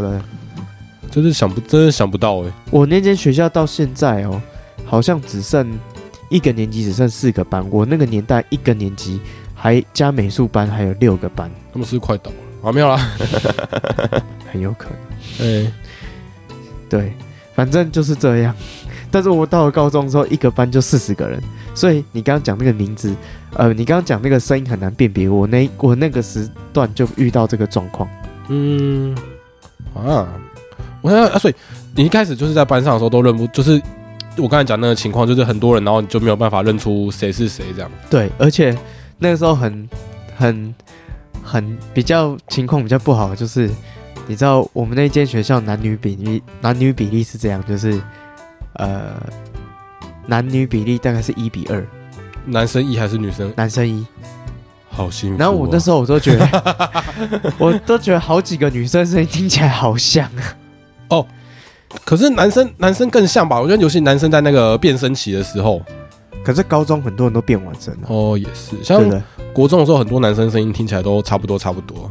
[0.00, 0.20] 的。
[1.10, 2.52] 真是想不，真的想不到哎！
[2.72, 4.42] 我那间学校到现在哦，
[4.84, 5.78] 好像只剩
[6.28, 7.64] 一个年级，只剩四个班。
[7.70, 9.20] 我那个年代一个年级
[9.64, 11.50] 还加美术班，还有六个班。
[11.72, 12.70] 他们是快倒了啊？
[12.70, 12.98] 没有啦，
[14.52, 15.64] 很有可能。
[15.64, 15.72] 哎，
[16.86, 17.14] 对，
[17.54, 18.54] 反正就是这样。
[19.10, 21.42] 但是我到了高中之后，一个班就四十个人。
[21.74, 23.16] 所以你刚刚讲那个名字，
[23.54, 25.30] 呃，你刚刚讲那个声音很难辨别。
[25.30, 28.06] 我那我那个时段就遇到这个状况。
[28.48, 29.16] 嗯，
[29.94, 30.28] 啊。
[31.00, 31.54] 我想啊，所以
[31.94, 33.80] 你一开始就是在班上的时候都认不，就是
[34.36, 37.90] 我刚才讲那个情况，就是很多人，然后你就没有办法认出谁是谁这样。
[38.10, 38.76] 对，而且
[39.18, 39.88] 那个时候很
[40.36, 40.74] 很
[41.42, 43.70] 很比较情况比较不好，就是
[44.26, 48.00] 你知道我们那间学校男女比例男女比例是这样，就是
[48.74, 49.14] 呃
[50.26, 51.86] 男女比例大概是一比二，
[52.46, 53.52] 男生一还是女生？
[53.56, 54.06] 男生一，
[54.90, 55.38] 好幸福。
[55.38, 57.02] 然后我那时候我都觉得，
[57.58, 60.56] 我都觉得好几个女生声音听起来好像啊。
[61.10, 61.26] 哦，
[62.04, 63.60] 可是男生男生更像吧？
[63.60, 65.82] 我觉得尤其男生在那个变声期的时候，
[66.44, 68.08] 可是高中很多人都变完声了。
[68.08, 69.02] 哦，也是，像
[69.52, 72.10] 国中的时候，很多男生声音听起来都差不多，差不多，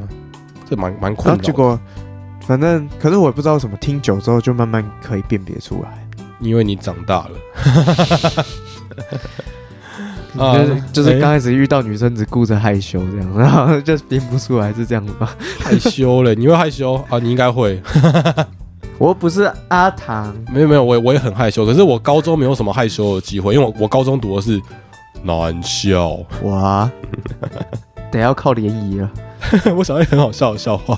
[0.70, 1.40] 这蛮蛮困扰。
[1.40, 1.80] 结果
[2.42, 6.08] 反正，可是我也不知道什么，听久之后就慢慢可以辨别出来，
[6.40, 8.46] 因为你长大了。
[10.36, 15.30] 就是就是刚开始遇到女生只顾着害羞这样，然后就编不出来是这样子吗？
[15.62, 17.20] 害羞了，你会害羞啊？
[17.20, 17.80] 你应该会。
[18.98, 21.66] 我不是阿唐，没有没有，我我也很害羞。
[21.66, 24.62] 可是我高中没有什么害羞的机会，因为我我高中读的是
[25.24, 26.20] 男校。
[26.44, 26.90] 哇，
[28.12, 29.12] 得要靠联谊了。
[29.76, 30.98] 我想到很好笑的笑话，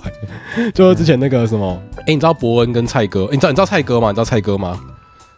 [0.74, 3.28] 就是之前那个什么，哎，你知道伯恩跟蔡哥？
[3.32, 4.10] 你知道你知道蔡哥吗？
[4.10, 4.80] 你知道蔡哥吗？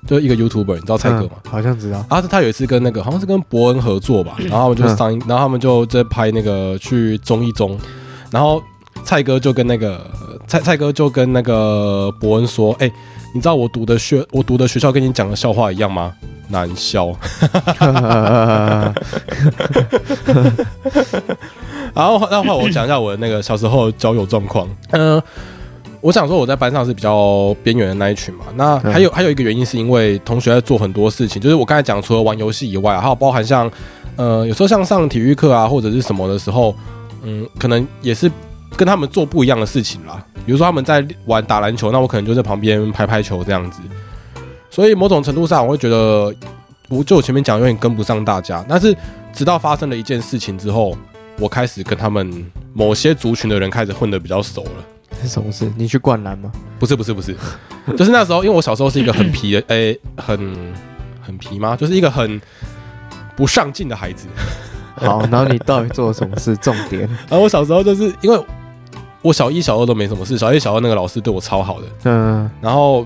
[0.06, 1.32] 就一个 YouTuber，你知道蔡哥吗？
[1.50, 2.04] 好像知道。
[2.10, 7.80] 啊，他有一次跟那个好像是跟伯恩合作吧，然后他们就上，然后他们就在拍那个去综艺中，
[8.30, 8.62] 然后
[9.04, 10.06] 蔡哥就跟那个。
[10.48, 12.90] 蔡蔡哥就跟那个伯恩说：“哎，
[13.34, 16.14] 你知道我读的学我读的学校跟你讲的笑话一样吗？
[16.48, 17.08] 难笑。
[21.94, 24.66] 然后，那后我讲一下我的那个小时候交友状况。
[24.92, 25.22] 嗯，
[26.00, 28.46] 我想说我在班上是比较边缘的那一群嘛。
[28.56, 33.70] 那还有还有一个原因是因为同学在做很多事情，就是我刚才讲除了玩游戏以外，还有包含像
[34.16, 36.74] 呃有时候像上体育课啊或者是什么的时候，
[37.24, 38.32] 嗯，可能也是。”
[38.78, 43.82] 跟他们做不一样的事情啦，比如说他们在玩打篮球，那我可能就在旁边拍拍球这样子。
[44.70, 46.34] 所以某种程度上，我会觉得，
[46.88, 48.64] 我就我前面讲有点跟不上大家。
[48.70, 48.96] 但是
[49.34, 50.96] 直到发生了一件事情之后，
[51.40, 54.86] 我开始跟他们某些族群的人开始混得比较熟了。
[55.24, 55.72] 是什么事？
[55.76, 56.52] 你去灌篮吗？
[56.78, 57.36] 不是不是不是，
[57.98, 60.38] 就是那时候，因为我小时候是一个很皮的，诶、很
[61.20, 61.76] 很皮吗？
[61.76, 62.40] 就是一个很
[63.36, 64.28] 不上进的孩子。
[64.96, 66.56] 好，然后你到底做了什么事？
[66.58, 68.46] 重点， 然后我小时候就是因为
[69.22, 73.06] 我小一、小二都没什么事，小一、小二那个老师对我超好的，嗯，然后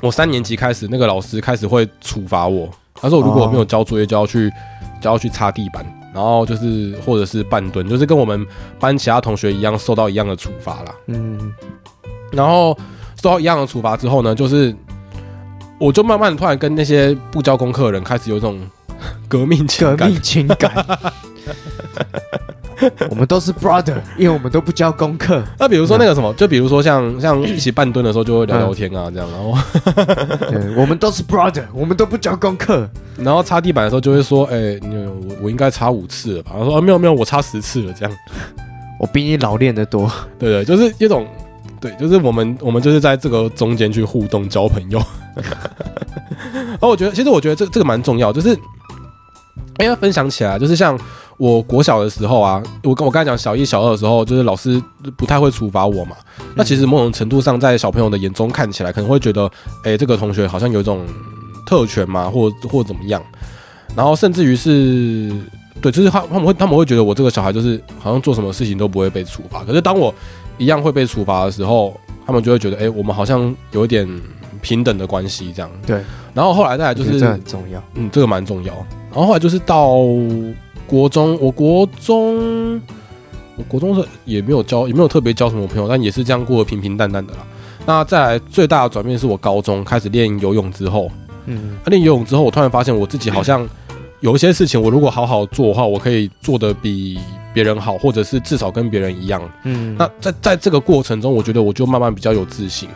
[0.00, 4.50] 我三年级开始，那个老师开始会处罚我，他说我如果我没有交作业，就要去
[5.00, 8.46] 就要去擦地板，然后就是或者是半蹲，就是跟我们
[8.80, 10.94] 班其他同学一样受到一样的处罚啦。
[11.06, 11.52] 嗯，
[12.32, 12.76] 然后
[13.22, 14.74] 受到一样的处罚之后呢，就是
[15.78, 18.58] 我就慢慢的突然跟那些不交功课的人开始有一种
[19.28, 19.96] 革命情感。
[19.96, 20.86] 革命情感。
[23.10, 25.42] 我们都是 brother，因为我们都不交功课。
[25.58, 29.58] 那比如说那个什么，就比如说像像一起半蹲的时候就会聊聊天啊，这样，然后
[30.50, 32.88] 对，我们都是 brother，我们都不交功课。
[33.16, 36.52] 然后擦地板的时候就会说，哎、你我我应该擦五次了吧？
[36.58, 38.16] 他说啊没有没有，我擦十次了，这样，
[38.98, 40.10] 我比你老练得多。
[40.38, 41.26] 对对，就是一种。
[41.80, 44.98] 对，就是我们，我们就是在这个中间去互动交朋友。
[45.36, 48.58] 然后我觉得，其实我觉得这这个蛮重要，就是
[49.76, 50.98] 哎要分享起来，就是像
[51.36, 54.80] 我国小的时候啊，我跟我刚才讲小一、小二的时候，就是老师
[55.16, 56.16] 不太会处罚我嘛。
[56.54, 59.50] 那其实某种程度上，在小朋友的眼中看起来，可能会觉得，
[59.82, 61.04] 哎，这个同学好像有一种
[61.66, 63.22] 特权嘛，或或怎么样。
[63.96, 65.32] 然后甚至于是，
[65.80, 69.64] 对，就是他他们会他们会觉得我这个小孩就是好像做什么事情都不会被处罚。
[69.64, 70.12] 可是当我
[70.58, 74.08] 一样会被处罚的时候，他们就会觉得，哎，我们好像有一点
[74.62, 75.70] 平等的关系这样。
[75.86, 76.00] 对，
[76.32, 77.82] 然后后来再来就是这很重要。
[77.94, 78.74] 嗯，这个蛮重要。
[79.10, 79.98] 然后后来就是到
[80.86, 82.80] 国中，我国中，
[83.56, 87.40] 我国中是也没有交，也没有特别交什么朋友，但也是这样过得平平淡淡的啦。
[87.86, 91.10] 那再来最大的转变是我高中开始练游泳之后，
[91.46, 93.68] 嗯，那练游泳之后，我突然发现我自己好像
[94.20, 97.18] 有一些事情，我如果好好做的话，我可以做的比
[97.52, 99.42] 别人好，或者是至少跟别人一样。
[99.64, 102.88] 嗯，那在在这个过程中，我觉得我就慢慢比较有自信，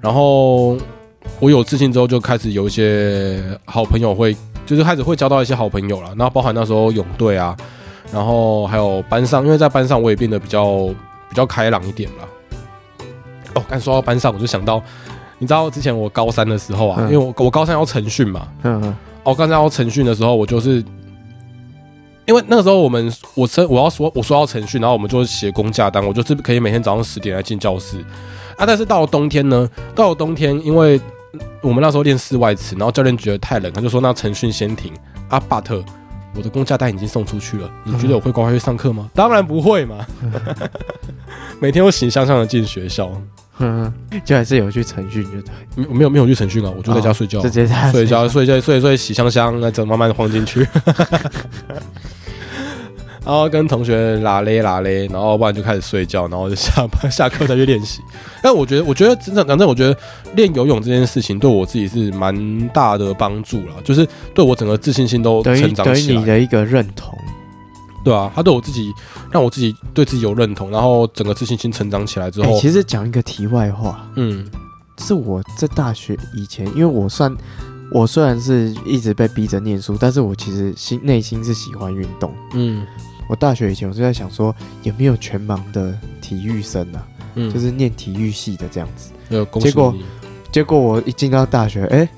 [0.00, 0.76] 然后
[1.40, 6.08] 我有自信之后，就开始有一些好朋友会，就是开始会交到一些好朋友了。
[6.16, 7.56] 然后包含那时候泳队啊，
[8.12, 10.86] 然后还有班上，因为在班上我也变得比较
[11.28, 12.28] 比较开朗一点了。
[13.54, 14.82] 哦，刚说到班上，我就想到，
[15.38, 20.84] 你知道之前我高三的时候啊，嗯因为我我高三要晨训嘛，嗯嗯哦，刚才要晨训的时候，我就是
[22.26, 27.98] 因为那个时候我们我晨我要说我说要晨训，然后我们就写公假单，我就是可以每天早上十点来进教室
[28.56, 28.66] 啊。
[28.66, 31.00] 但是到了冬天呢，到了冬天，因为
[31.64, 34.92] 我们那时候练室外词，然后教练觉得太冷，他就说那晨训先停。
[35.28, 35.40] 啊。
[35.48, 35.82] 巴特
[36.36, 39.08] 我的公假单已经送出去了，你觉得我会乖乖去上课吗？
[39.14, 40.04] 当然不会嘛，
[41.60, 43.10] 每天我洗香香的进学校，
[43.58, 43.92] 嗯，
[44.24, 47.40] 就还是有去晨训，就对，没没有没有去晨训啊，我就在家睡觉。
[47.40, 50.66] 直接在睡觉，睡觉，睡睡，洗香香，那再慢慢晃进去，
[53.24, 58.00] 然后跟同学拉嘞拉嘞，然后不然就开始睡觉，然后就下班下课再去练习。
[58.42, 59.96] 但我觉得，我觉得真正反正，我觉得
[60.34, 66.20] 练游泳这件事情对我自己是蛮大的帮助了，就是对我整个自信心都成长起来。
[66.20, 67.16] 你的一个认同。
[68.04, 68.92] 对啊，他对我自己
[69.32, 74.46] 让我自己对自己有认同，然后整个自信心成长起来之哎、后，其实讲一个题外话，嗯
[74.98, 77.34] 是我在大学以前，因为我算
[77.90, 82.30] 我虽然是一直被逼着念书，但是我其实心内心是喜欢运动。
[82.52, 82.86] 嗯
[83.28, 89.10] 我大学以前我就在想说，有没有全盲的体育生啊，嗯，就是念体育系的这样子。
[89.60, 90.04] 结果你
[90.52, 92.08] 结果我一进到大学，哎、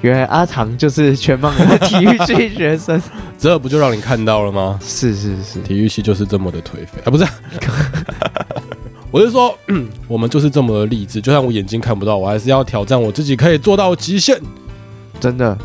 [0.00, 3.00] 原来阿唐就是全盲的体育系学生。
[3.38, 4.78] 这不就让你看到了吗？
[4.82, 7.26] 是是是，体育系就是这么的颓废啊，不是？
[9.10, 11.20] 我是说，嗯，我们就是这么的励志。
[11.20, 14.40] 就算我眼睛看不到，我还是要挑战我自己可以做到的极限。
[15.20, 15.56] 真的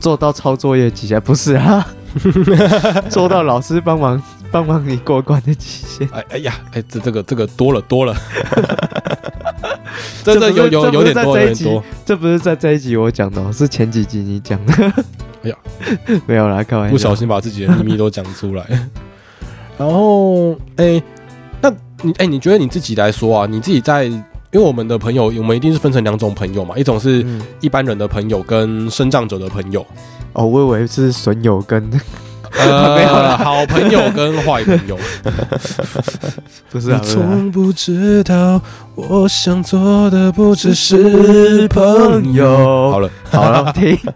[0.00, 1.86] 做到抄作业极限，不是啊，
[3.08, 6.08] 做到老师帮忙帮忙你过关的极限。
[6.12, 8.14] 哎哎呀，哎，这这个这个多了多了，
[10.24, 11.84] 这 这不是这有有有点多，有点多。
[12.04, 14.72] 这不是在这一集我讲的、哦，是前几集你讲的。
[15.42, 15.56] 哎呀，
[16.26, 16.90] 没有啦，开玩笑。
[16.90, 18.64] 不小心把自己的秘密都讲出来。
[19.78, 21.00] 然后，哎，
[21.60, 29.86] 那你哎，你觉得你自己来说啊，你自己在，因为我们的朋友，我们一定是分成两种朋友嘛，一种是嗯，一般人的朋友跟生长者的朋友。
[30.32, 31.90] 哦，我以为是损友跟
[32.52, 32.56] 呃，
[32.96, 34.98] 没有啦好朋友跟坏朋友。
[36.70, 38.60] 不是啊，不是啊不知道，
[38.94, 42.90] 我想做的不只是朋友。
[42.90, 43.98] 好了，好了，停。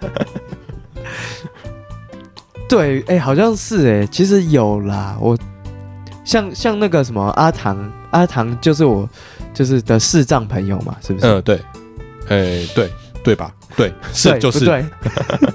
[2.68, 5.16] 对，哎、好像是哎、其实有啦。
[5.20, 5.36] 我
[6.24, 7.76] 像像那个什么阿唐，
[8.12, 9.08] 阿唐就是我
[9.52, 11.26] 就是的视障朋友嘛，是不是？
[11.26, 11.56] 嗯，对，
[12.28, 12.90] 哎，对
[13.22, 13.52] 对吧？
[13.76, 14.84] 对，是对就是，对。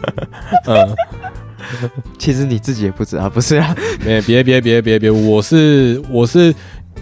[0.68, 0.96] 嗯，
[2.18, 3.76] 其实你自己也不知道，不是啊？
[4.04, 6.54] 别别别别别别，我是我是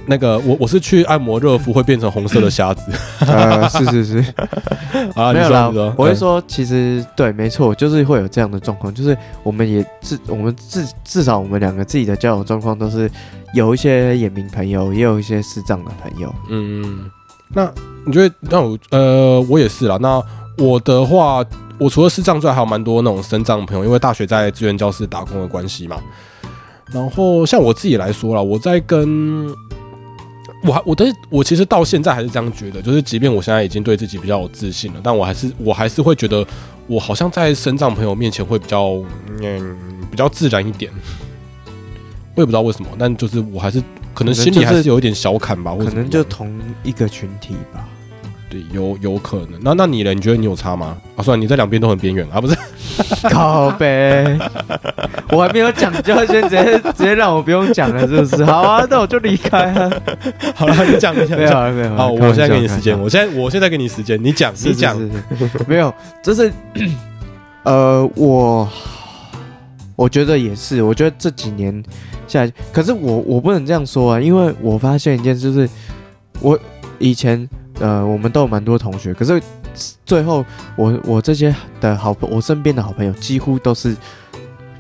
[0.08, 2.92] 那个我我是去按摩热敷会变成红色的瞎子
[3.26, 4.34] 呃， 是是是，
[5.16, 13.10] 啊，没有啦你说你说，嗯我会说，其实对，没错，就是会有这样的状况，就是我们也至我们至至少我们两个自己的交友状况都是
[13.54, 16.34] 有一些眼明朋友，也有一些视障的朋友。
[16.50, 17.10] 嗯，
[17.54, 17.72] 那
[18.06, 19.98] 你觉得那我呃我也是啦。
[20.00, 20.22] 那
[20.58, 21.44] 我的话，
[21.78, 25.98] 我除了视障之外，还有蛮多那种身障的朋友，因为大学在志愿教室打工的关系嘛。
[26.92, 29.48] 然后像我自己来说啦，我在跟
[30.64, 36.46] 我还我的我其实到现在还是这样觉得，就是即便我现在已经对自己比较有自信了，但我还是我还是会觉得
[36.88, 39.04] 我好像在身障朋友面前会比较
[39.42, 39.78] 嗯
[40.12, 40.92] 比较自然一点。
[42.36, 43.82] 我也不知道为什么，但就是我还是
[44.14, 47.88] 可能心里还是有一点小坎吧，可能就同一个群体吧。
[48.50, 49.60] 对，有有可能。
[49.62, 50.14] 那那你呢？
[50.14, 50.98] 你觉得你有差吗？
[51.16, 52.56] 啊，算了，你在两边都很边缘啊，不是？
[53.30, 54.38] 靠呗，
[55.32, 58.46] 我还没有讲，就要先直接直接让我不用讲了，是不是？
[58.46, 59.92] 好啊，那我就离开啊。
[60.56, 61.98] 好了，你讲，你讲，没有啊没有啊。
[61.98, 64.96] 好，我现在给你时间，我现在我现在给你时间，你讲，你讲。
[65.68, 66.52] 没有，就是
[67.64, 68.70] 呃，我
[69.96, 71.84] 我觉得也是，我觉得这几年
[72.28, 75.70] 下来，可是我我不能这样说啊，因为我发现一件事，就是
[76.42, 76.58] 我
[77.00, 79.42] 以前呃，我们都有蛮多同学，可是
[80.06, 83.96] 最后我我这些的好朋，我身边的好朋友几乎都是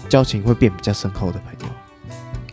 [0.07, 1.73] 交情会变比较深厚的朋友。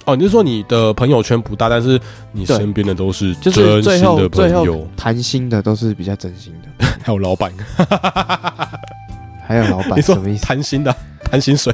[0.04, 2.00] 哦，你是说你的朋友圈不大，但是
[2.32, 7.52] 你身边的都是就是最真心的后最后朋友，谈心的都是比较真心的，还有老板。
[9.46, 10.44] 还有老板你说什么意思？
[10.44, 10.92] 谈心的，
[11.30, 11.72] 谈薪水。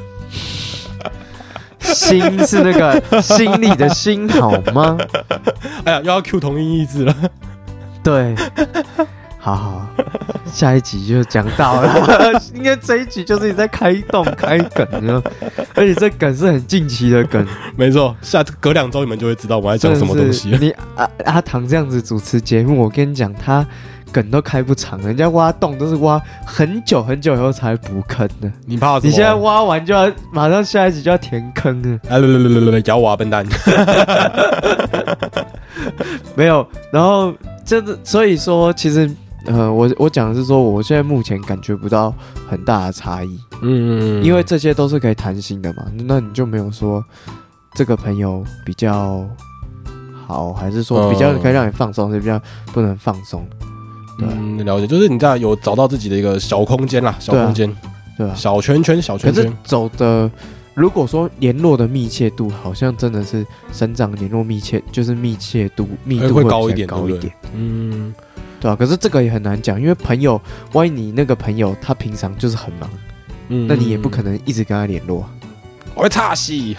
[1.81, 4.99] 心是那个心里的心好吗？
[5.85, 7.17] 哎呀，又要 Q 同音异字了。
[8.09, 8.35] 对，
[9.39, 9.87] 好好，
[10.47, 12.33] 下一集就讲到了。
[12.55, 15.23] 应该这一集就是你在开动开梗，你知道，
[15.75, 20.57] 而且这梗是很近期的梗，没错，下隔两周你们就会知道我在讲什么东西。
[20.59, 23.67] 你阿阿唐这样子主持节目，我跟你讲，他
[24.13, 28.51] 梗都开不长，人家挖洞都是挖很久很久以后才补坑的。
[28.67, 29.01] 你怕什么？
[29.05, 33.47] 你现在挖完就要马上下一集就要填坑了，哎，来来来来来，咬我啊，笨蛋！
[36.35, 36.67] 没有。
[36.93, 37.33] 然后
[37.65, 39.11] 真的，所以说其实。
[39.47, 42.13] 呃，我我讲的是说，我现在目前感觉不到
[42.51, 43.41] 很大的差异。
[43.63, 47.03] 嗯，因为这些都是可以谈心的嘛，那你就没有说
[47.73, 49.25] 这个朋友比较
[50.27, 52.39] 好，还是说比较可以让你放松，是比较
[52.75, 53.49] 不能放松，
[54.19, 57.73] 嗯，了解，就是你在有找到自己的一个小空间啦，小空间，
[58.17, 58.35] 对吧？
[58.35, 59.53] 小圈圈，小圈可是。
[59.63, 60.31] 走的，
[60.75, 68.15] 如果说联络的密切度，好像真的是生长联络密切，就是密切度密度会高一点高一点，嗯，
[68.61, 70.41] 对啊、可是这个也很难讲，因为朋友，
[70.73, 72.91] 万一你那个朋友他平常就是很忙，
[73.49, 75.25] 嗯那你也不可能一直跟他联络。
[75.95, 76.77] 我会岔戏。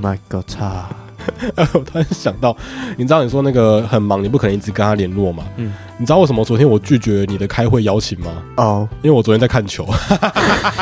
[0.00, 0.86] My God，操！
[1.74, 2.56] 我突然想到，
[2.96, 5.44] 你知道你说那个很忙，你不可能一直跟他联络嘛？
[5.56, 8.42] 嗯你知道为什么昨天我拒绝你的开会邀请吗？
[8.56, 9.86] 哦，因为我昨天在看球，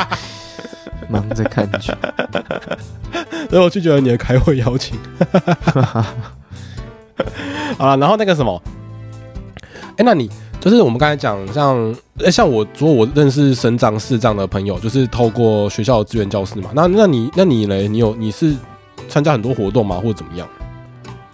[1.07, 1.93] 忙着看球。
[3.49, 4.97] 所以我拒绝了你的开会邀请。
[7.77, 8.59] 好了，然后那个什么，
[9.97, 10.27] 哎、那你
[10.59, 16.71] 就是我们刚才讲，像哎、像我，如果我认识省长、市长的朋友，就是透过学校的资源教室嘛。
[16.73, 18.55] 那那你那你嘞，你有你是
[19.13, 20.47] 参加很多活动吗，或者怎么样？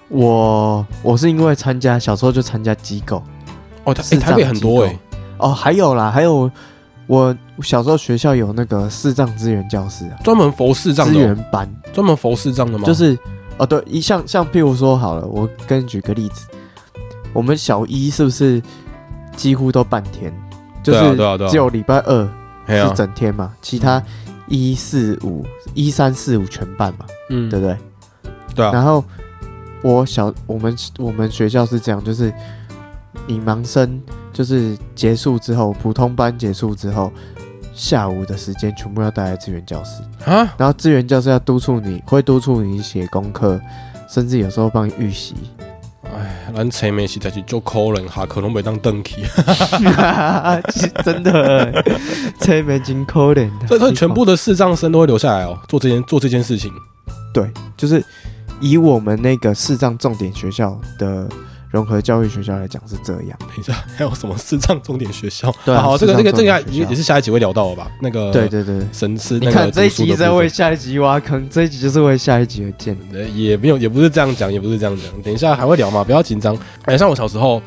[0.10, 3.24] 我我是因为参加小时候就参加机构
[3.86, 5.48] 哦，台、视障诶台北很多哎、机构。
[5.48, 6.52] 哦，还有啦，还有
[7.08, 12.84] 我小时候学校有那个视障资源教室啊，专门佛视障资源班，专门佛视障的吗？
[12.86, 13.18] 就是
[13.58, 16.48] 哦对，一像像譬如说好了，我跟你举个例子，
[17.32, 18.62] 我们小一是不是
[19.38, 20.34] 几乎都半天，
[20.84, 21.16] 就是
[21.50, 22.30] 只有礼拜二
[22.68, 24.04] 是整天嘛，其他
[24.50, 27.78] 一四五一三四五全办嘛，嗯对不对？
[28.56, 29.04] 对啊，然后
[29.82, 32.34] 我小我们我们学校是这样，就是
[33.28, 34.02] 你盲生
[34.34, 37.12] 就是结束之后，普通班结束之后，
[37.74, 43.60] 下午的时间全部要待在资源教室，啊，然后资源教室要督促你，会督促你写功课，
[44.10, 45.36] 甚至有时候帮你预习。
[46.16, 49.22] 哎，咱前面实在是做可能下课拢袂当登去，
[51.04, 51.84] 真的，
[52.40, 56.72] 前面真可怜的，所以所以全部的视障生都会留下来哦，做这件做这件事情。
[57.34, 58.04] 对，就是
[58.60, 61.30] 以我们那个视障重点学校的
[61.70, 63.38] 融合教育学校来讲是这样。
[63.40, 65.54] 等一下， 还有什么视障重点学校？
[65.64, 67.92] 对啊好，这个这个这个也也是下一集会聊到的吧？
[68.02, 72.98] 那个对对对，神师那个你看这一集在为下一集挖坑，这一集就是为下一集而建。
[73.14, 75.22] 呃也没有，也不是这样讲，也不是这样讲。
[75.22, 76.58] 等一下还会聊嘛，不要紧张。
[76.86, 77.62] 哎，像我小时候，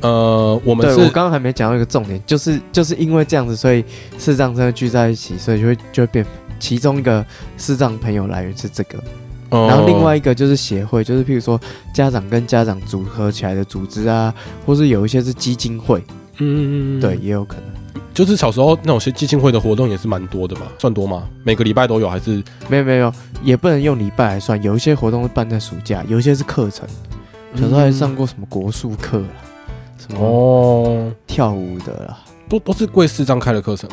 [0.00, 3.84] 呃，我们对是我刚刚还没讲到一个重点，就是就是因为这样子，所以
[4.18, 6.24] 视障生聚在一起，所以就会就会变。
[6.60, 7.22] 其中一个
[7.58, 8.96] 视障朋友来源是这个，
[9.68, 11.60] 然后另外一个就是协会，就是譬如说
[11.92, 14.34] 家长跟家长组合起来的组织啊，
[14.66, 15.98] 或是有一些是基金会，
[16.38, 17.64] 嗯嗯嗯，对，，也有可能。
[18.12, 21.28] 就是小时候那种些基金会的活动也是蛮多的嘛，算多吗？
[21.42, 22.42] 每个礼拜都有还是？
[22.68, 26.86] 没有没有，也不能用礼拜来算，有一些活动是办在暑假，有一些是课程。
[27.56, 29.26] 小时候还上过什么国术课啦，
[29.98, 33.88] 什么哦，跳舞的啦，都都是贵市张开的课程。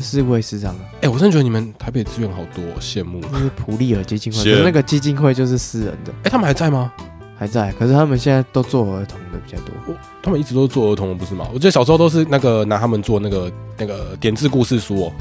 [0.00, 3.20] 是会是这样的哎，我真的觉得你们台北资源好多，羡慕。
[3.56, 6.12] 普利尔基金会，那个基金会就是私人的。
[6.24, 6.92] 哎，他们还在吗？
[7.38, 9.74] 还在，可是他们现在都做儿童的比较多。
[10.22, 11.46] 他们一直都做儿童，不是吗？
[11.52, 15.12] 我记得小时候都是那个拿他们做那个那个点字故事书哦。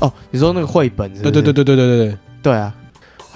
[0.00, 1.12] 哦，你说那个绘本？
[1.20, 2.18] 对对对对对对对对。
[2.42, 2.72] 对啊。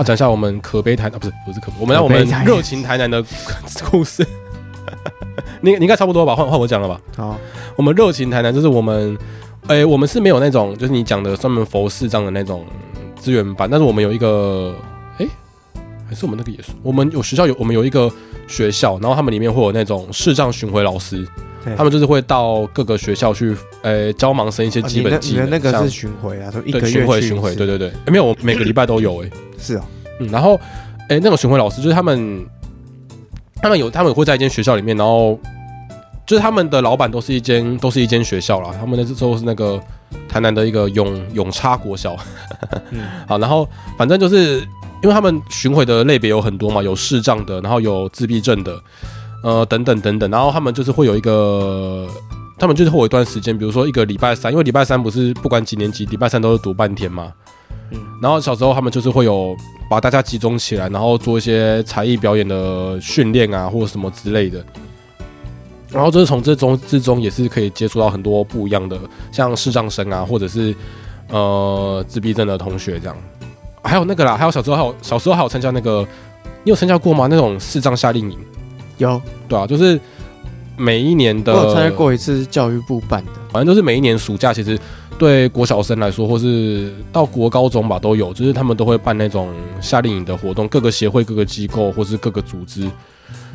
[0.05, 3.22] 讲一下我们可悲台啊，不是不是可悲，我们来我们热情台南的
[3.91, 4.24] 故事。
[5.61, 6.36] 你你应该差不多吧？
[6.36, 7.01] 换换我讲了吧。
[7.16, 7.39] 好，
[7.76, 9.18] 我们热情台南就是我们。
[9.66, 12.64] 诶、我们是没有那种就是你讲的专门佛视障的那种
[13.16, 14.74] 资源班，但是我们有一个，
[15.18, 15.28] 诶、
[16.09, 18.11] 还是我们那个也是，我们有学校有我们有一个
[18.46, 21.26] 学校，然后他们里面会有那种视障巡回老师，
[21.76, 29.82] 他们就是会到各个学校去，诶、教盲生一些基本技能，你的那个像是巡回啊，说一对个月巡回巡回，对对对，诶没有，我每个礼拜都有诶、 是哦，
[30.20, 30.59] 嗯，然后，
[31.11, 32.46] 诶，那种巡回老师就是他们，
[33.61, 35.38] 他们有他们会在一间学校里面，然后
[36.29, 39.81] 就是他们的老板都是一间都是一间学校啦，他们那时候是那个
[40.29, 42.14] 台南的一个永永差国小，
[42.91, 43.66] 嗯，好，然后
[43.97, 44.61] 反正就是
[45.03, 48.79] 因为他们巡回的类别有很多嘛，有视障的，然后有自闭症的，
[49.43, 52.07] 呃，等等等等，然后他们就是会有一个。
[52.61, 57.33] 他们就是会有一段时间，比如说一个礼拜三，因为礼拜三不是不管几年级，礼拜三都是读半天嘛。
[57.93, 59.57] 嗯然后小时候他们就是会有
[59.89, 64.61] 把大家集中起来，然后做一些才艺表演的训练啊，或者什么之类的。
[65.91, 68.99] 然后就是从这中之中也是可以接触到很多不一样的，
[69.32, 70.74] 像视障生啊，或者是
[71.30, 73.16] 呃自闭症的同学这样。
[73.82, 76.07] 还有那个啦，还有小时候还有小时候还有参加那个，
[76.62, 77.26] 你有参加过吗？
[77.30, 78.39] 那种视障夏令营，
[78.99, 79.99] 有，对啊，就是
[80.76, 84.78] 每一年的，我有参加过一次教育部办的，反正就是每一年暑假，其实
[85.16, 92.91] 对国小生来说，或是到国高中吧，都有，就是他们都会办那种夏令营的活动，各个协会、各个机构或是各个组织，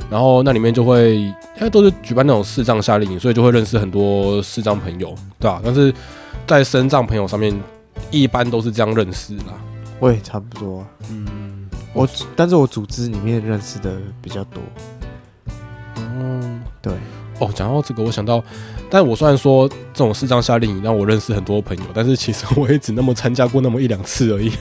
[0.09, 5.93] 然后那里面就会，因为都是举办那种视障夏令营，所以就会认识很多视障朋友，对吧、但是
[6.45, 7.57] 在身障朋友上面，
[8.11, 9.53] 一般都是这样认识啦。
[9.99, 14.61] 我也差不多，嗯，我但是我组织里面认识的比较多，
[15.97, 16.93] 嗯，对，
[17.39, 18.43] 哦，讲到这个，我想到，
[18.89, 24.51] 但我虽然说这种视障夏令营让我认识很多朋友，但是其实我也只那么参加过那么一两次而已。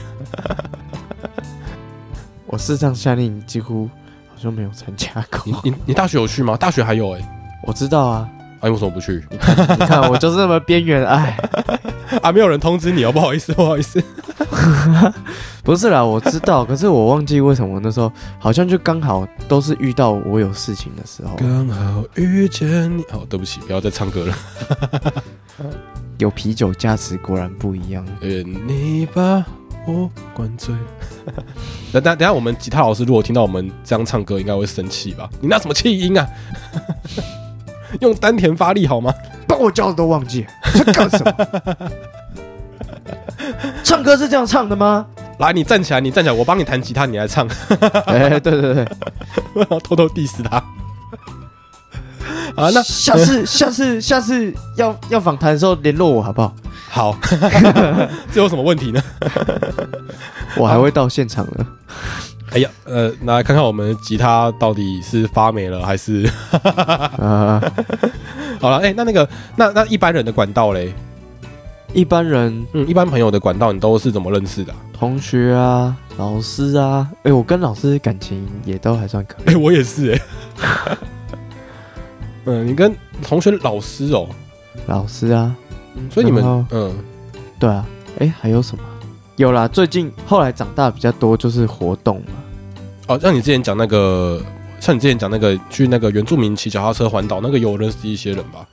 [2.47, 4.02] 我视障夏令营几乎好
[4.43, 6.57] 像没有参加过，你你大学有去吗？
[6.57, 7.21] 大学还有哎、
[7.65, 8.29] 我知道啊，
[8.59, 9.23] 啊，为什么不去？
[9.31, 9.37] 你
[9.85, 11.37] 看我就是那么边缘，哎，
[12.21, 14.03] 啊，没有人通知你哦，不好意思，不好意思。
[15.63, 23.01] 不是啦，我知道，可是我忘记为什么那时候好像就刚好都是遇到我有事情的时候，刚好遇见你。
[23.13, 24.35] 哦，对不起，不要再唱歌了。
[26.19, 28.05] 有啤酒加持，果然不一样。
[28.21, 29.43] 愿你把
[29.85, 30.73] 我灌醉。
[31.91, 35.29] 等 等等下，我们吉他老师如果听到我们这样唱歌，应该会生气吧？
[35.41, 36.27] 你那什么气音啊？
[38.01, 39.13] 用丹田发力好吗？
[39.47, 41.33] 把我教的都忘记了，干什么？
[43.83, 45.05] 唱歌是这样唱的吗？
[45.39, 47.47] 来，你站起来，你站起来，我帮你弹吉他，你来唱。
[48.05, 48.87] 哎、对对对，
[49.53, 50.57] 我要偷偷 diss 他。
[52.55, 56.53] 啊，那下次下次下次要要访谈的时候联络我好不好？
[56.93, 57.17] 好，
[58.31, 59.01] 这有什么问题呢？
[60.55, 61.65] 我还会到现场呢。
[62.51, 66.29] 哎呀，呃，那来看看我们吉他到底是发霉了还是
[67.17, 67.59] 啊、
[68.61, 68.77] 好了？
[68.77, 70.93] 哎、那那个，那那一般人的管道嘞？
[71.93, 79.55] 一般人嗯，一般朋友的管道你都是怎么认识的啊、同学啊、老师啊，哎、我跟老师感情也都还算可以哎、以。
[79.55, 80.21] 我也是哎、
[82.45, 84.27] 嗯，你跟同学、老师哦，
[84.85, 85.55] 老师啊，
[86.09, 86.93] 所以你们然后嗯，
[87.59, 87.85] 对啊，
[88.19, 88.83] 哎、还有什么？
[89.37, 92.25] 有啦，最近后来长大比较多就是活动嘛。
[93.07, 94.41] 哦，像你之前讲那个，
[94.79, 98.65] 像你之前讲那个去那个原住民骑脚踏车环岛，那个有认识一些人吧？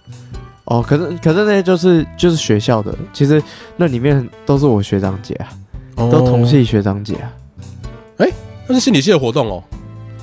[0.64, 3.42] 哦，可是可是那些就是就是学校的，其实
[3.76, 5.48] 那里面都是我学长姐啊，
[5.96, 7.32] 都同系学长姐啊。
[8.68, 9.60] 那是心理系的活动哦。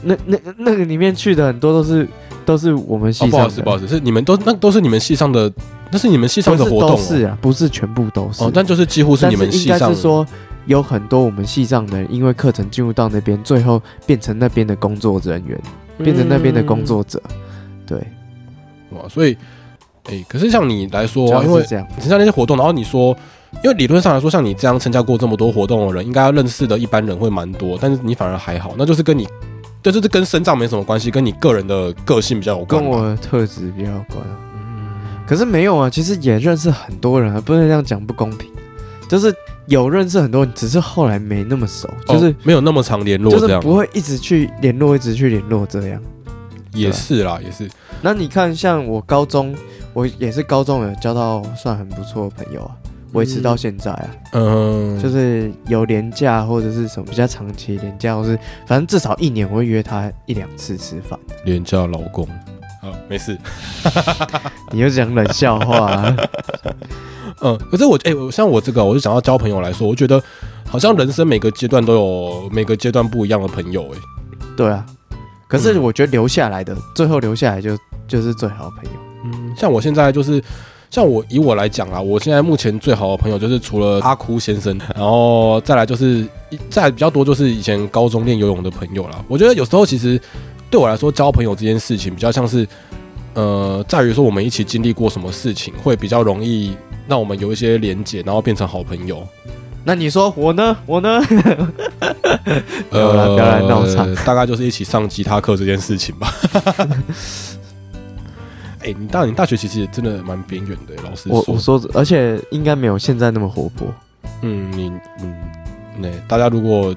[0.02, 2.08] 那那那个里面去的很多都是
[2.46, 5.52] 都是我们系哦，上的，不好意思，不好意思，是你们都那都是你们系上的，
[5.92, 8.44] 那是你们系上的活动、是啊，不是全部都是。
[8.44, 10.26] 哦，但就是几乎是你们应该系上是说
[10.66, 15.60] 有很多我们系上的人，因为课程进入到那边，最后变成那边的工作人员，
[16.04, 17.22] 变成那边的工作者。
[17.86, 17.98] 对，
[18.92, 19.38] 哇，所以，
[20.10, 21.88] 哎、可是像你来说啊，因为这样。
[21.96, 23.16] 你参加那些活动，然后你说
[23.64, 29.26] 因为理论上来说，像你这样参加过这么多活动的人，应该要认识的一般人会蛮多，但是你反而还好，那就是跟你，
[29.82, 32.84] 对就是跟身障没什么关系，跟你个人的个性比较有关。
[32.84, 34.38] 跟我的特质比较有关啊。
[35.28, 38.50] 可是没有啊，其实也认识很多人啊，不能这样讲不公平。
[39.10, 39.34] 就是
[39.68, 46.02] 有认识很多人，只是后来没那么熟，就是哦没有那么常联络就是，不会一直去联络，一直去联络这样。
[46.74, 47.70] 也是啦，也是。
[48.02, 49.56] 那你看，像我高中，
[49.94, 52.72] 我也是高中有交到算很不错的朋友啊，
[53.14, 61.18] 维持到现在啊，嗯，就是有廉价或者是什么比较长期廉价，或是反正至少一年我会约他一两次吃饭。
[61.46, 62.28] 廉价老公。
[62.90, 63.38] 啊，没事。
[64.72, 66.16] 你又讲冷笑话、啊，
[67.42, 70.22] 嗯，可是我哎、我像我这个，我就想要交朋友来说，我觉得
[70.68, 73.98] 好像人生每个阶段都有每个阶段不一样的朋友、哎，
[74.56, 74.86] 对啊。
[75.48, 77.78] 可是嗯我觉得留下来的，最后留下来就
[78.08, 78.92] 就是最好的朋友。
[79.24, 80.44] 嗯，像我现在就是，
[80.90, 86.28] 像我以我来讲啊，我现在目前最好的朋友就是除了阿哭先生，然后再来就是
[86.70, 89.24] 再来比较多就是以前高中练游泳的朋友啦。
[89.30, 90.20] 我觉得有时候其实
[90.70, 92.68] 对我来说，交朋友这件事情比较像是，
[93.34, 96.76] 呃，在于说我们一起经历过什么事情，会比较容易
[97.08, 99.26] 让我们有一些连结，然后变成好朋友。
[99.84, 100.76] 那你说我呢？
[100.86, 101.22] 我呢？
[102.90, 106.34] 不要啦不要来闹场呃大概就是一起上吉他课这件事情吧。
[108.84, 111.30] 哎、你大你大学其实也真的蛮边缘的、老师。
[111.30, 113.88] 我我说，而且应该没有现在那么活泼。
[114.42, 114.92] 嗯，你
[115.22, 115.34] 嗯，
[116.00, 116.96] 那大家如果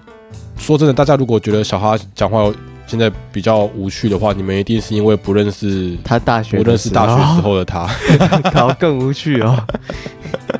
[0.56, 2.52] 说真的，大家如果觉得小哈讲话
[2.90, 7.86] 现在比较无趣的话，你们一定是因为不认识他大学不认识大学时候的他。
[7.86, 9.56] 候， 搞更无趣哦。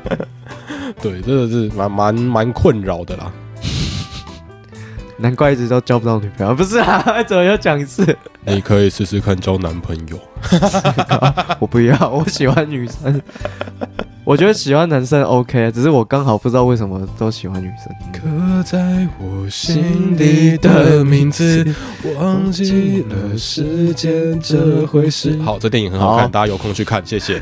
[1.01, 3.29] 对，真的是蛮蛮蛮困扰的啦。
[5.17, 7.03] 难怪一直都交不到女朋友，不是啊？
[7.27, 8.15] 怎么又讲一次？
[8.45, 10.17] 你可以试试看交男朋友。
[11.59, 13.21] 我不要，我喜欢女生。
[14.23, 17.91] 我觉得喜欢男生 OK，只是我刚好不知道为什么都喜欢女生。
[18.13, 21.65] 刻在我心底的名字，
[22.19, 25.37] 忘记了时间这回事。
[25.41, 27.39] 好，这电影很好看，好大家有空去看，谢谢。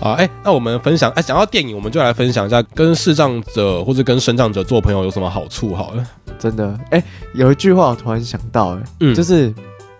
[0.00, 6.06] 啊， 哎、那我们分享，哎、讲到电影，我们就来分享一下跟视障者或者跟身障者做朋友有什么好处好了。
[6.38, 9.46] 真的，哎、有一句话我突然想到、哎、嗯就是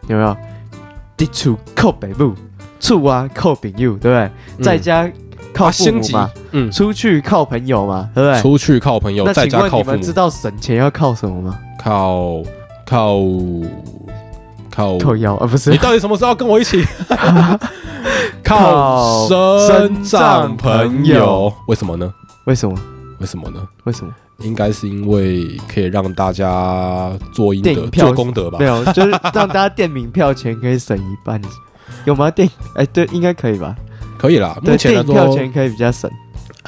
[0.06, 0.36] 有没有？
[1.16, 2.34] 地处靠北部，
[2.80, 4.30] 处啊靠朋友，对不对？
[4.64, 5.10] 在家
[5.52, 8.42] 靠啊父母级嘛，嗯，出去靠朋友嘛，对不对？
[8.42, 11.58] 出去靠朋友，那在请问你们知道省钱要靠什么吗？
[11.82, 12.42] 靠
[12.84, 13.18] 靠
[14.70, 15.76] 靠靠腰啊，不是你？
[15.78, 16.84] 到底什么时候要跟我一起？
[18.44, 22.12] 靠靠身障朋友，为什么呢？
[22.44, 22.76] 为什么？
[23.18, 23.66] 为什么呢？
[23.84, 24.12] 为什么？
[24.40, 28.66] 应该是因为可以让大家做阴德、电影票做功德吧没？
[28.66, 31.40] 有，就是让大家电影票钱可以省一半，
[32.06, 32.30] 有吗？
[32.30, 33.76] 电影哎，对，应该可以吧？
[34.16, 34.56] 可以啦。
[34.62, 36.10] 目，前来电影票说，钱可以比较省。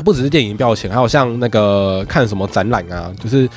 [0.05, 3.49] 不只是电影票钱，还有像那个看什么展览啊，就是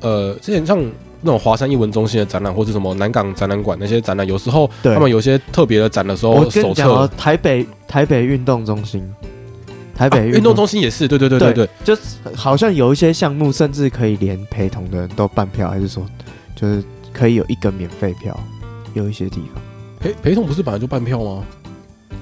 [0.00, 0.78] 呃，之前像
[1.20, 9.08] 那种华山艺文中心的展览，或者什么南港展览馆那些展览，有时候他们有些特别的展的时候，手册、，台北台北运动中心，
[9.94, 12.02] 台北啊运动中心也是，对对对对对，就是
[12.34, 16.04] 好像有一些项目，甚至可以连陪同的人都办票，还是说
[16.54, 16.82] 就是
[17.12, 18.38] 可以有一个免费票？
[18.94, 19.62] 有一些地方
[20.04, 21.42] 陪陪同不是本来就半票吗？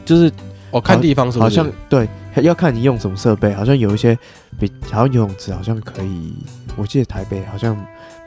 [0.04, 0.30] 就是
[0.70, 1.58] 哦，看地方是不是？
[1.58, 3.52] 好像对，要看你用什么设备。
[3.52, 4.16] 好像有一些
[4.56, 6.32] 比好像游泳池好像可以，
[6.76, 7.76] 我记得台北好像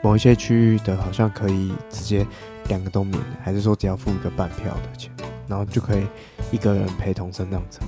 [0.02, 2.26] 某一些区域的好像可以直接
[2.68, 5.10] 两个都免，还是说只要付一个半票的钱，
[5.48, 6.02] 然后就可以
[6.50, 7.80] 一个人陪同身障者。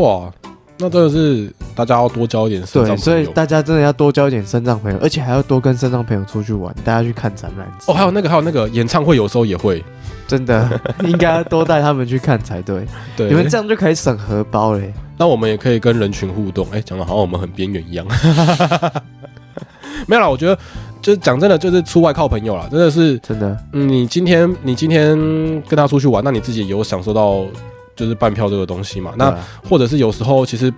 [0.00, 0.32] 哇，
[0.78, 2.96] 那真的是大家要多交一点身对。
[2.96, 7.66] 所以大家真的要多交一点身障朋友，而且还要多跟身障朋友出去玩，大家去看展览。
[7.88, 9.82] 哦，还有那个还有那个演唱会，有时候也会。
[10.26, 14.92] 真的 应该多带他们去看才对，对，你们这样就可以省荷包嘞。
[15.18, 16.66] 那我们也可以跟人群互动。
[16.72, 18.06] 哎、讲的好像我们很边缘一样。
[20.06, 20.58] 没有啦，我觉得
[21.00, 25.16] 就是讲真的，就是出外靠朋友啦，真的是，真的，嗯，你今天你今天
[25.62, 27.44] 跟他出去玩，那你自己有享受到
[27.94, 29.12] 就是半票这个东西嘛？
[29.16, 30.72] 那啊或者是有时候其实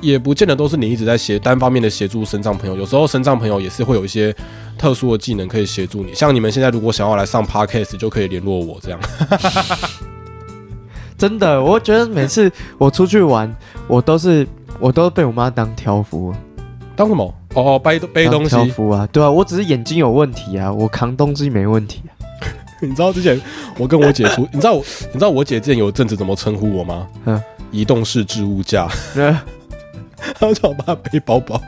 [0.00, 4.34] 也不见得都是你一直在协单方面的协助身障朋友，有时候身障朋友也是会有一些
[4.78, 6.14] 特殊的技能可以协助你。
[6.14, 9.00] 像你们现在如果想要来上 podcast，就可以联络我这样。
[11.16, 13.50] 真的，我觉得每次我出去玩，
[13.88, 14.46] 我都是
[14.78, 16.34] 我都被我妈当挑夫，
[16.94, 17.24] 当什么？
[17.54, 18.70] 哦哦，背背东当挑西。
[18.70, 22.12] 夫啊，对啊，我只是眼睛有问题啊，我扛东西没问题啊。
[22.82, 23.40] 你知道之前
[23.78, 27.06] 我跟我姐出， 你知道我你知道我姐之前有一阵子怎么称呼我吗？
[27.24, 27.42] 嗯
[27.72, 28.88] 移动式置物架，
[30.40, 31.60] 那她叫我帮他背包包。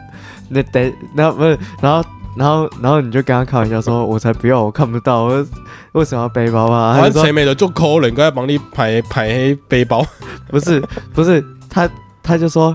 [0.48, 5.46] 那得那不是，然后然后然后你就跟他开玩笑说，我才不要，我看不到，我
[5.92, 6.94] 为什么要背包啊？
[6.94, 10.04] 他完就说全没的就抠了，应该帮你排排黑背包。
[10.48, 10.82] 不是
[11.12, 11.88] 不是，他
[12.22, 12.74] 他就说：“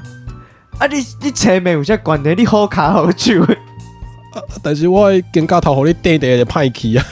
[0.78, 3.46] 啊，你你前面有些关的，你好卡好酒。
[4.64, 7.06] 但是我的更加头互你短短的派去啊！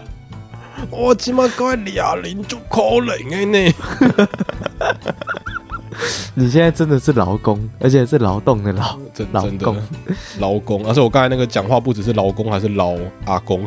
[0.90, 3.74] 我即马该俩零就可能的呢。
[6.34, 9.76] 你现在真的是劳工，而且是劳动的劳，真劳工。
[10.38, 12.94] 劳工，而且我刚才那个讲话不只是劳工，还是劳
[13.24, 13.64] 阿公。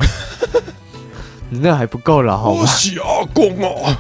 [1.49, 2.61] 你那还不够劳好吗？
[2.61, 3.95] 我是阿公哦。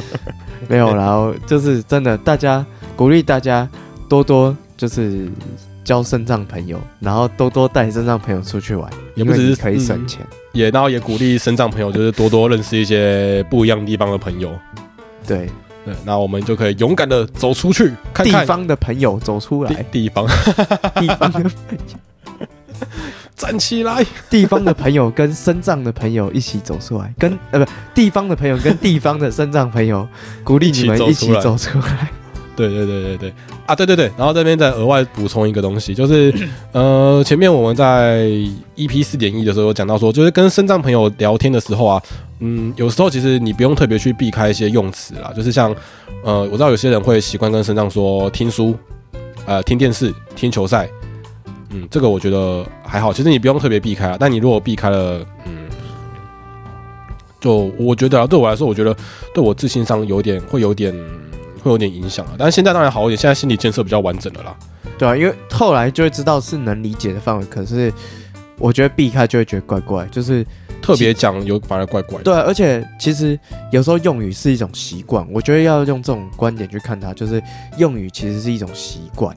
[0.68, 2.64] 没有啦，我就是真的，大家
[2.94, 3.68] 鼓励大家
[4.08, 5.28] 多多就是
[5.82, 10.20] 交肾脏朋友，然后多多带肾脏朋友出去玩，也不只是可以省钱。
[10.52, 14.50] 也然后也鼓励身障朋友，就是多多认识一些不一样地方的朋友。
[15.26, 15.48] 对，
[15.88, 20.26] 对，那我们就可以勇敢的走出去看地方的朋友走出来，地方，
[20.96, 21.50] 地方的
[23.34, 24.04] 站起来。
[24.28, 30.06] 地方的朋友跟身障的朋友一起走出来，跟呃不地方的朋友跟地方的身障朋友，
[30.44, 32.10] 鼓励你们一起走出来。
[32.58, 33.32] 对对对对对
[33.66, 36.34] 啊，对对对，然后这边再额外补充一个东西，就是
[36.72, 38.24] 呃，前面我们在
[38.74, 42.02] EP 四点一的时候有讲到说，就是跟身障朋友聊天的时候啊，
[42.40, 45.72] 嗯，有时候其实你不用特别去避开一些用词啦，就是像
[46.24, 48.74] 呃，我知道有些人会习惯跟身障说听书，
[49.46, 50.90] 呃，听电视，听球赛，
[51.70, 55.68] 嗯，这个我觉得还好，其实你不用特别避开啊，但你如果避开了，嗯。
[57.40, 58.92] 就我觉得啊，对我来说，我觉得
[59.32, 60.92] 对我自信上有点会有点
[61.68, 62.32] 会有点影响啊。
[62.38, 64.56] 但是现在当然好一点，现在心理建设比较完整了啦。
[64.98, 67.92] 对啊，因为后来就会知道是能理解的范围，可是
[68.58, 70.44] 我觉得避开就会觉得怪怪，就是
[70.82, 72.24] 特别讲有反而怪怪的。
[72.24, 73.38] 对啊、而且其实
[73.70, 77.40] 有时候用语是一种习惯，我觉得要用这种观点去看它，就是
[77.76, 79.32] 用语其实是一种习惯。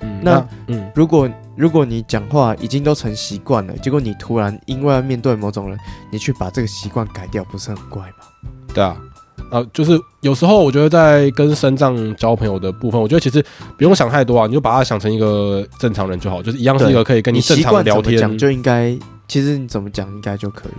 [0.00, 1.26] 嗯，那那嗯，如果
[1.56, 5.78] 如果你讲话已经都成习惯了，结果你突然因为要面对某种人，
[6.12, 8.50] 你去把这个习惯改掉，不是很怪吗？
[8.74, 8.94] 对啊，
[9.50, 13.44] 啊，就是有时候我觉得在跟身障交朋友的部分，我觉得其实
[13.76, 18.96] 不用想太多啊，你就把他想成一个正常人就好，就是一样是一个可以跟你正常的聊天怎么讲，就应该，
[19.28, 20.72] 其实你怎么讲应该就可以。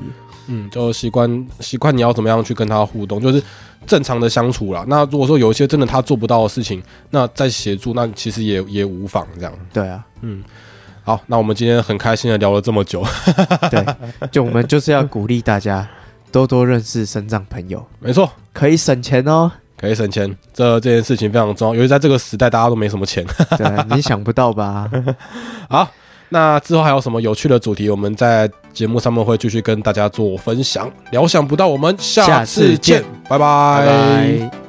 [0.49, 3.43] 嗯，就习惯习惯你要怎么样去跟他互动，就是
[3.86, 4.86] 正常的相处啦。
[4.88, 9.53] 那如果说有一些真的他做不到的事情，那再协助，那其实也也无妨这样。
[9.74, 10.41] 对啊，嗯，
[11.03, 13.03] 好，那我们今天很开心的聊了这么久，
[13.70, 13.86] 对，
[14.32, 15.86] 就我们就是要鼓励大家
[16.32, 19.51] 多多认识身障朋友，没错，可以省钱哦。
[19.80, 23.23] 可以省钱，这这件事情非常重要，尤其在这个时代，大家都没什么钱。
[23.57, 24.89] 对，你想不到吧？
[25.69, 25.88] 好，
[26.30, 30.91] 那之后还有什么有趣的主题，我们在节目上面会继续跟大家做分享。
[31.11, 34.66] 聊想不到，我们下下次次见，拜拜拜拜。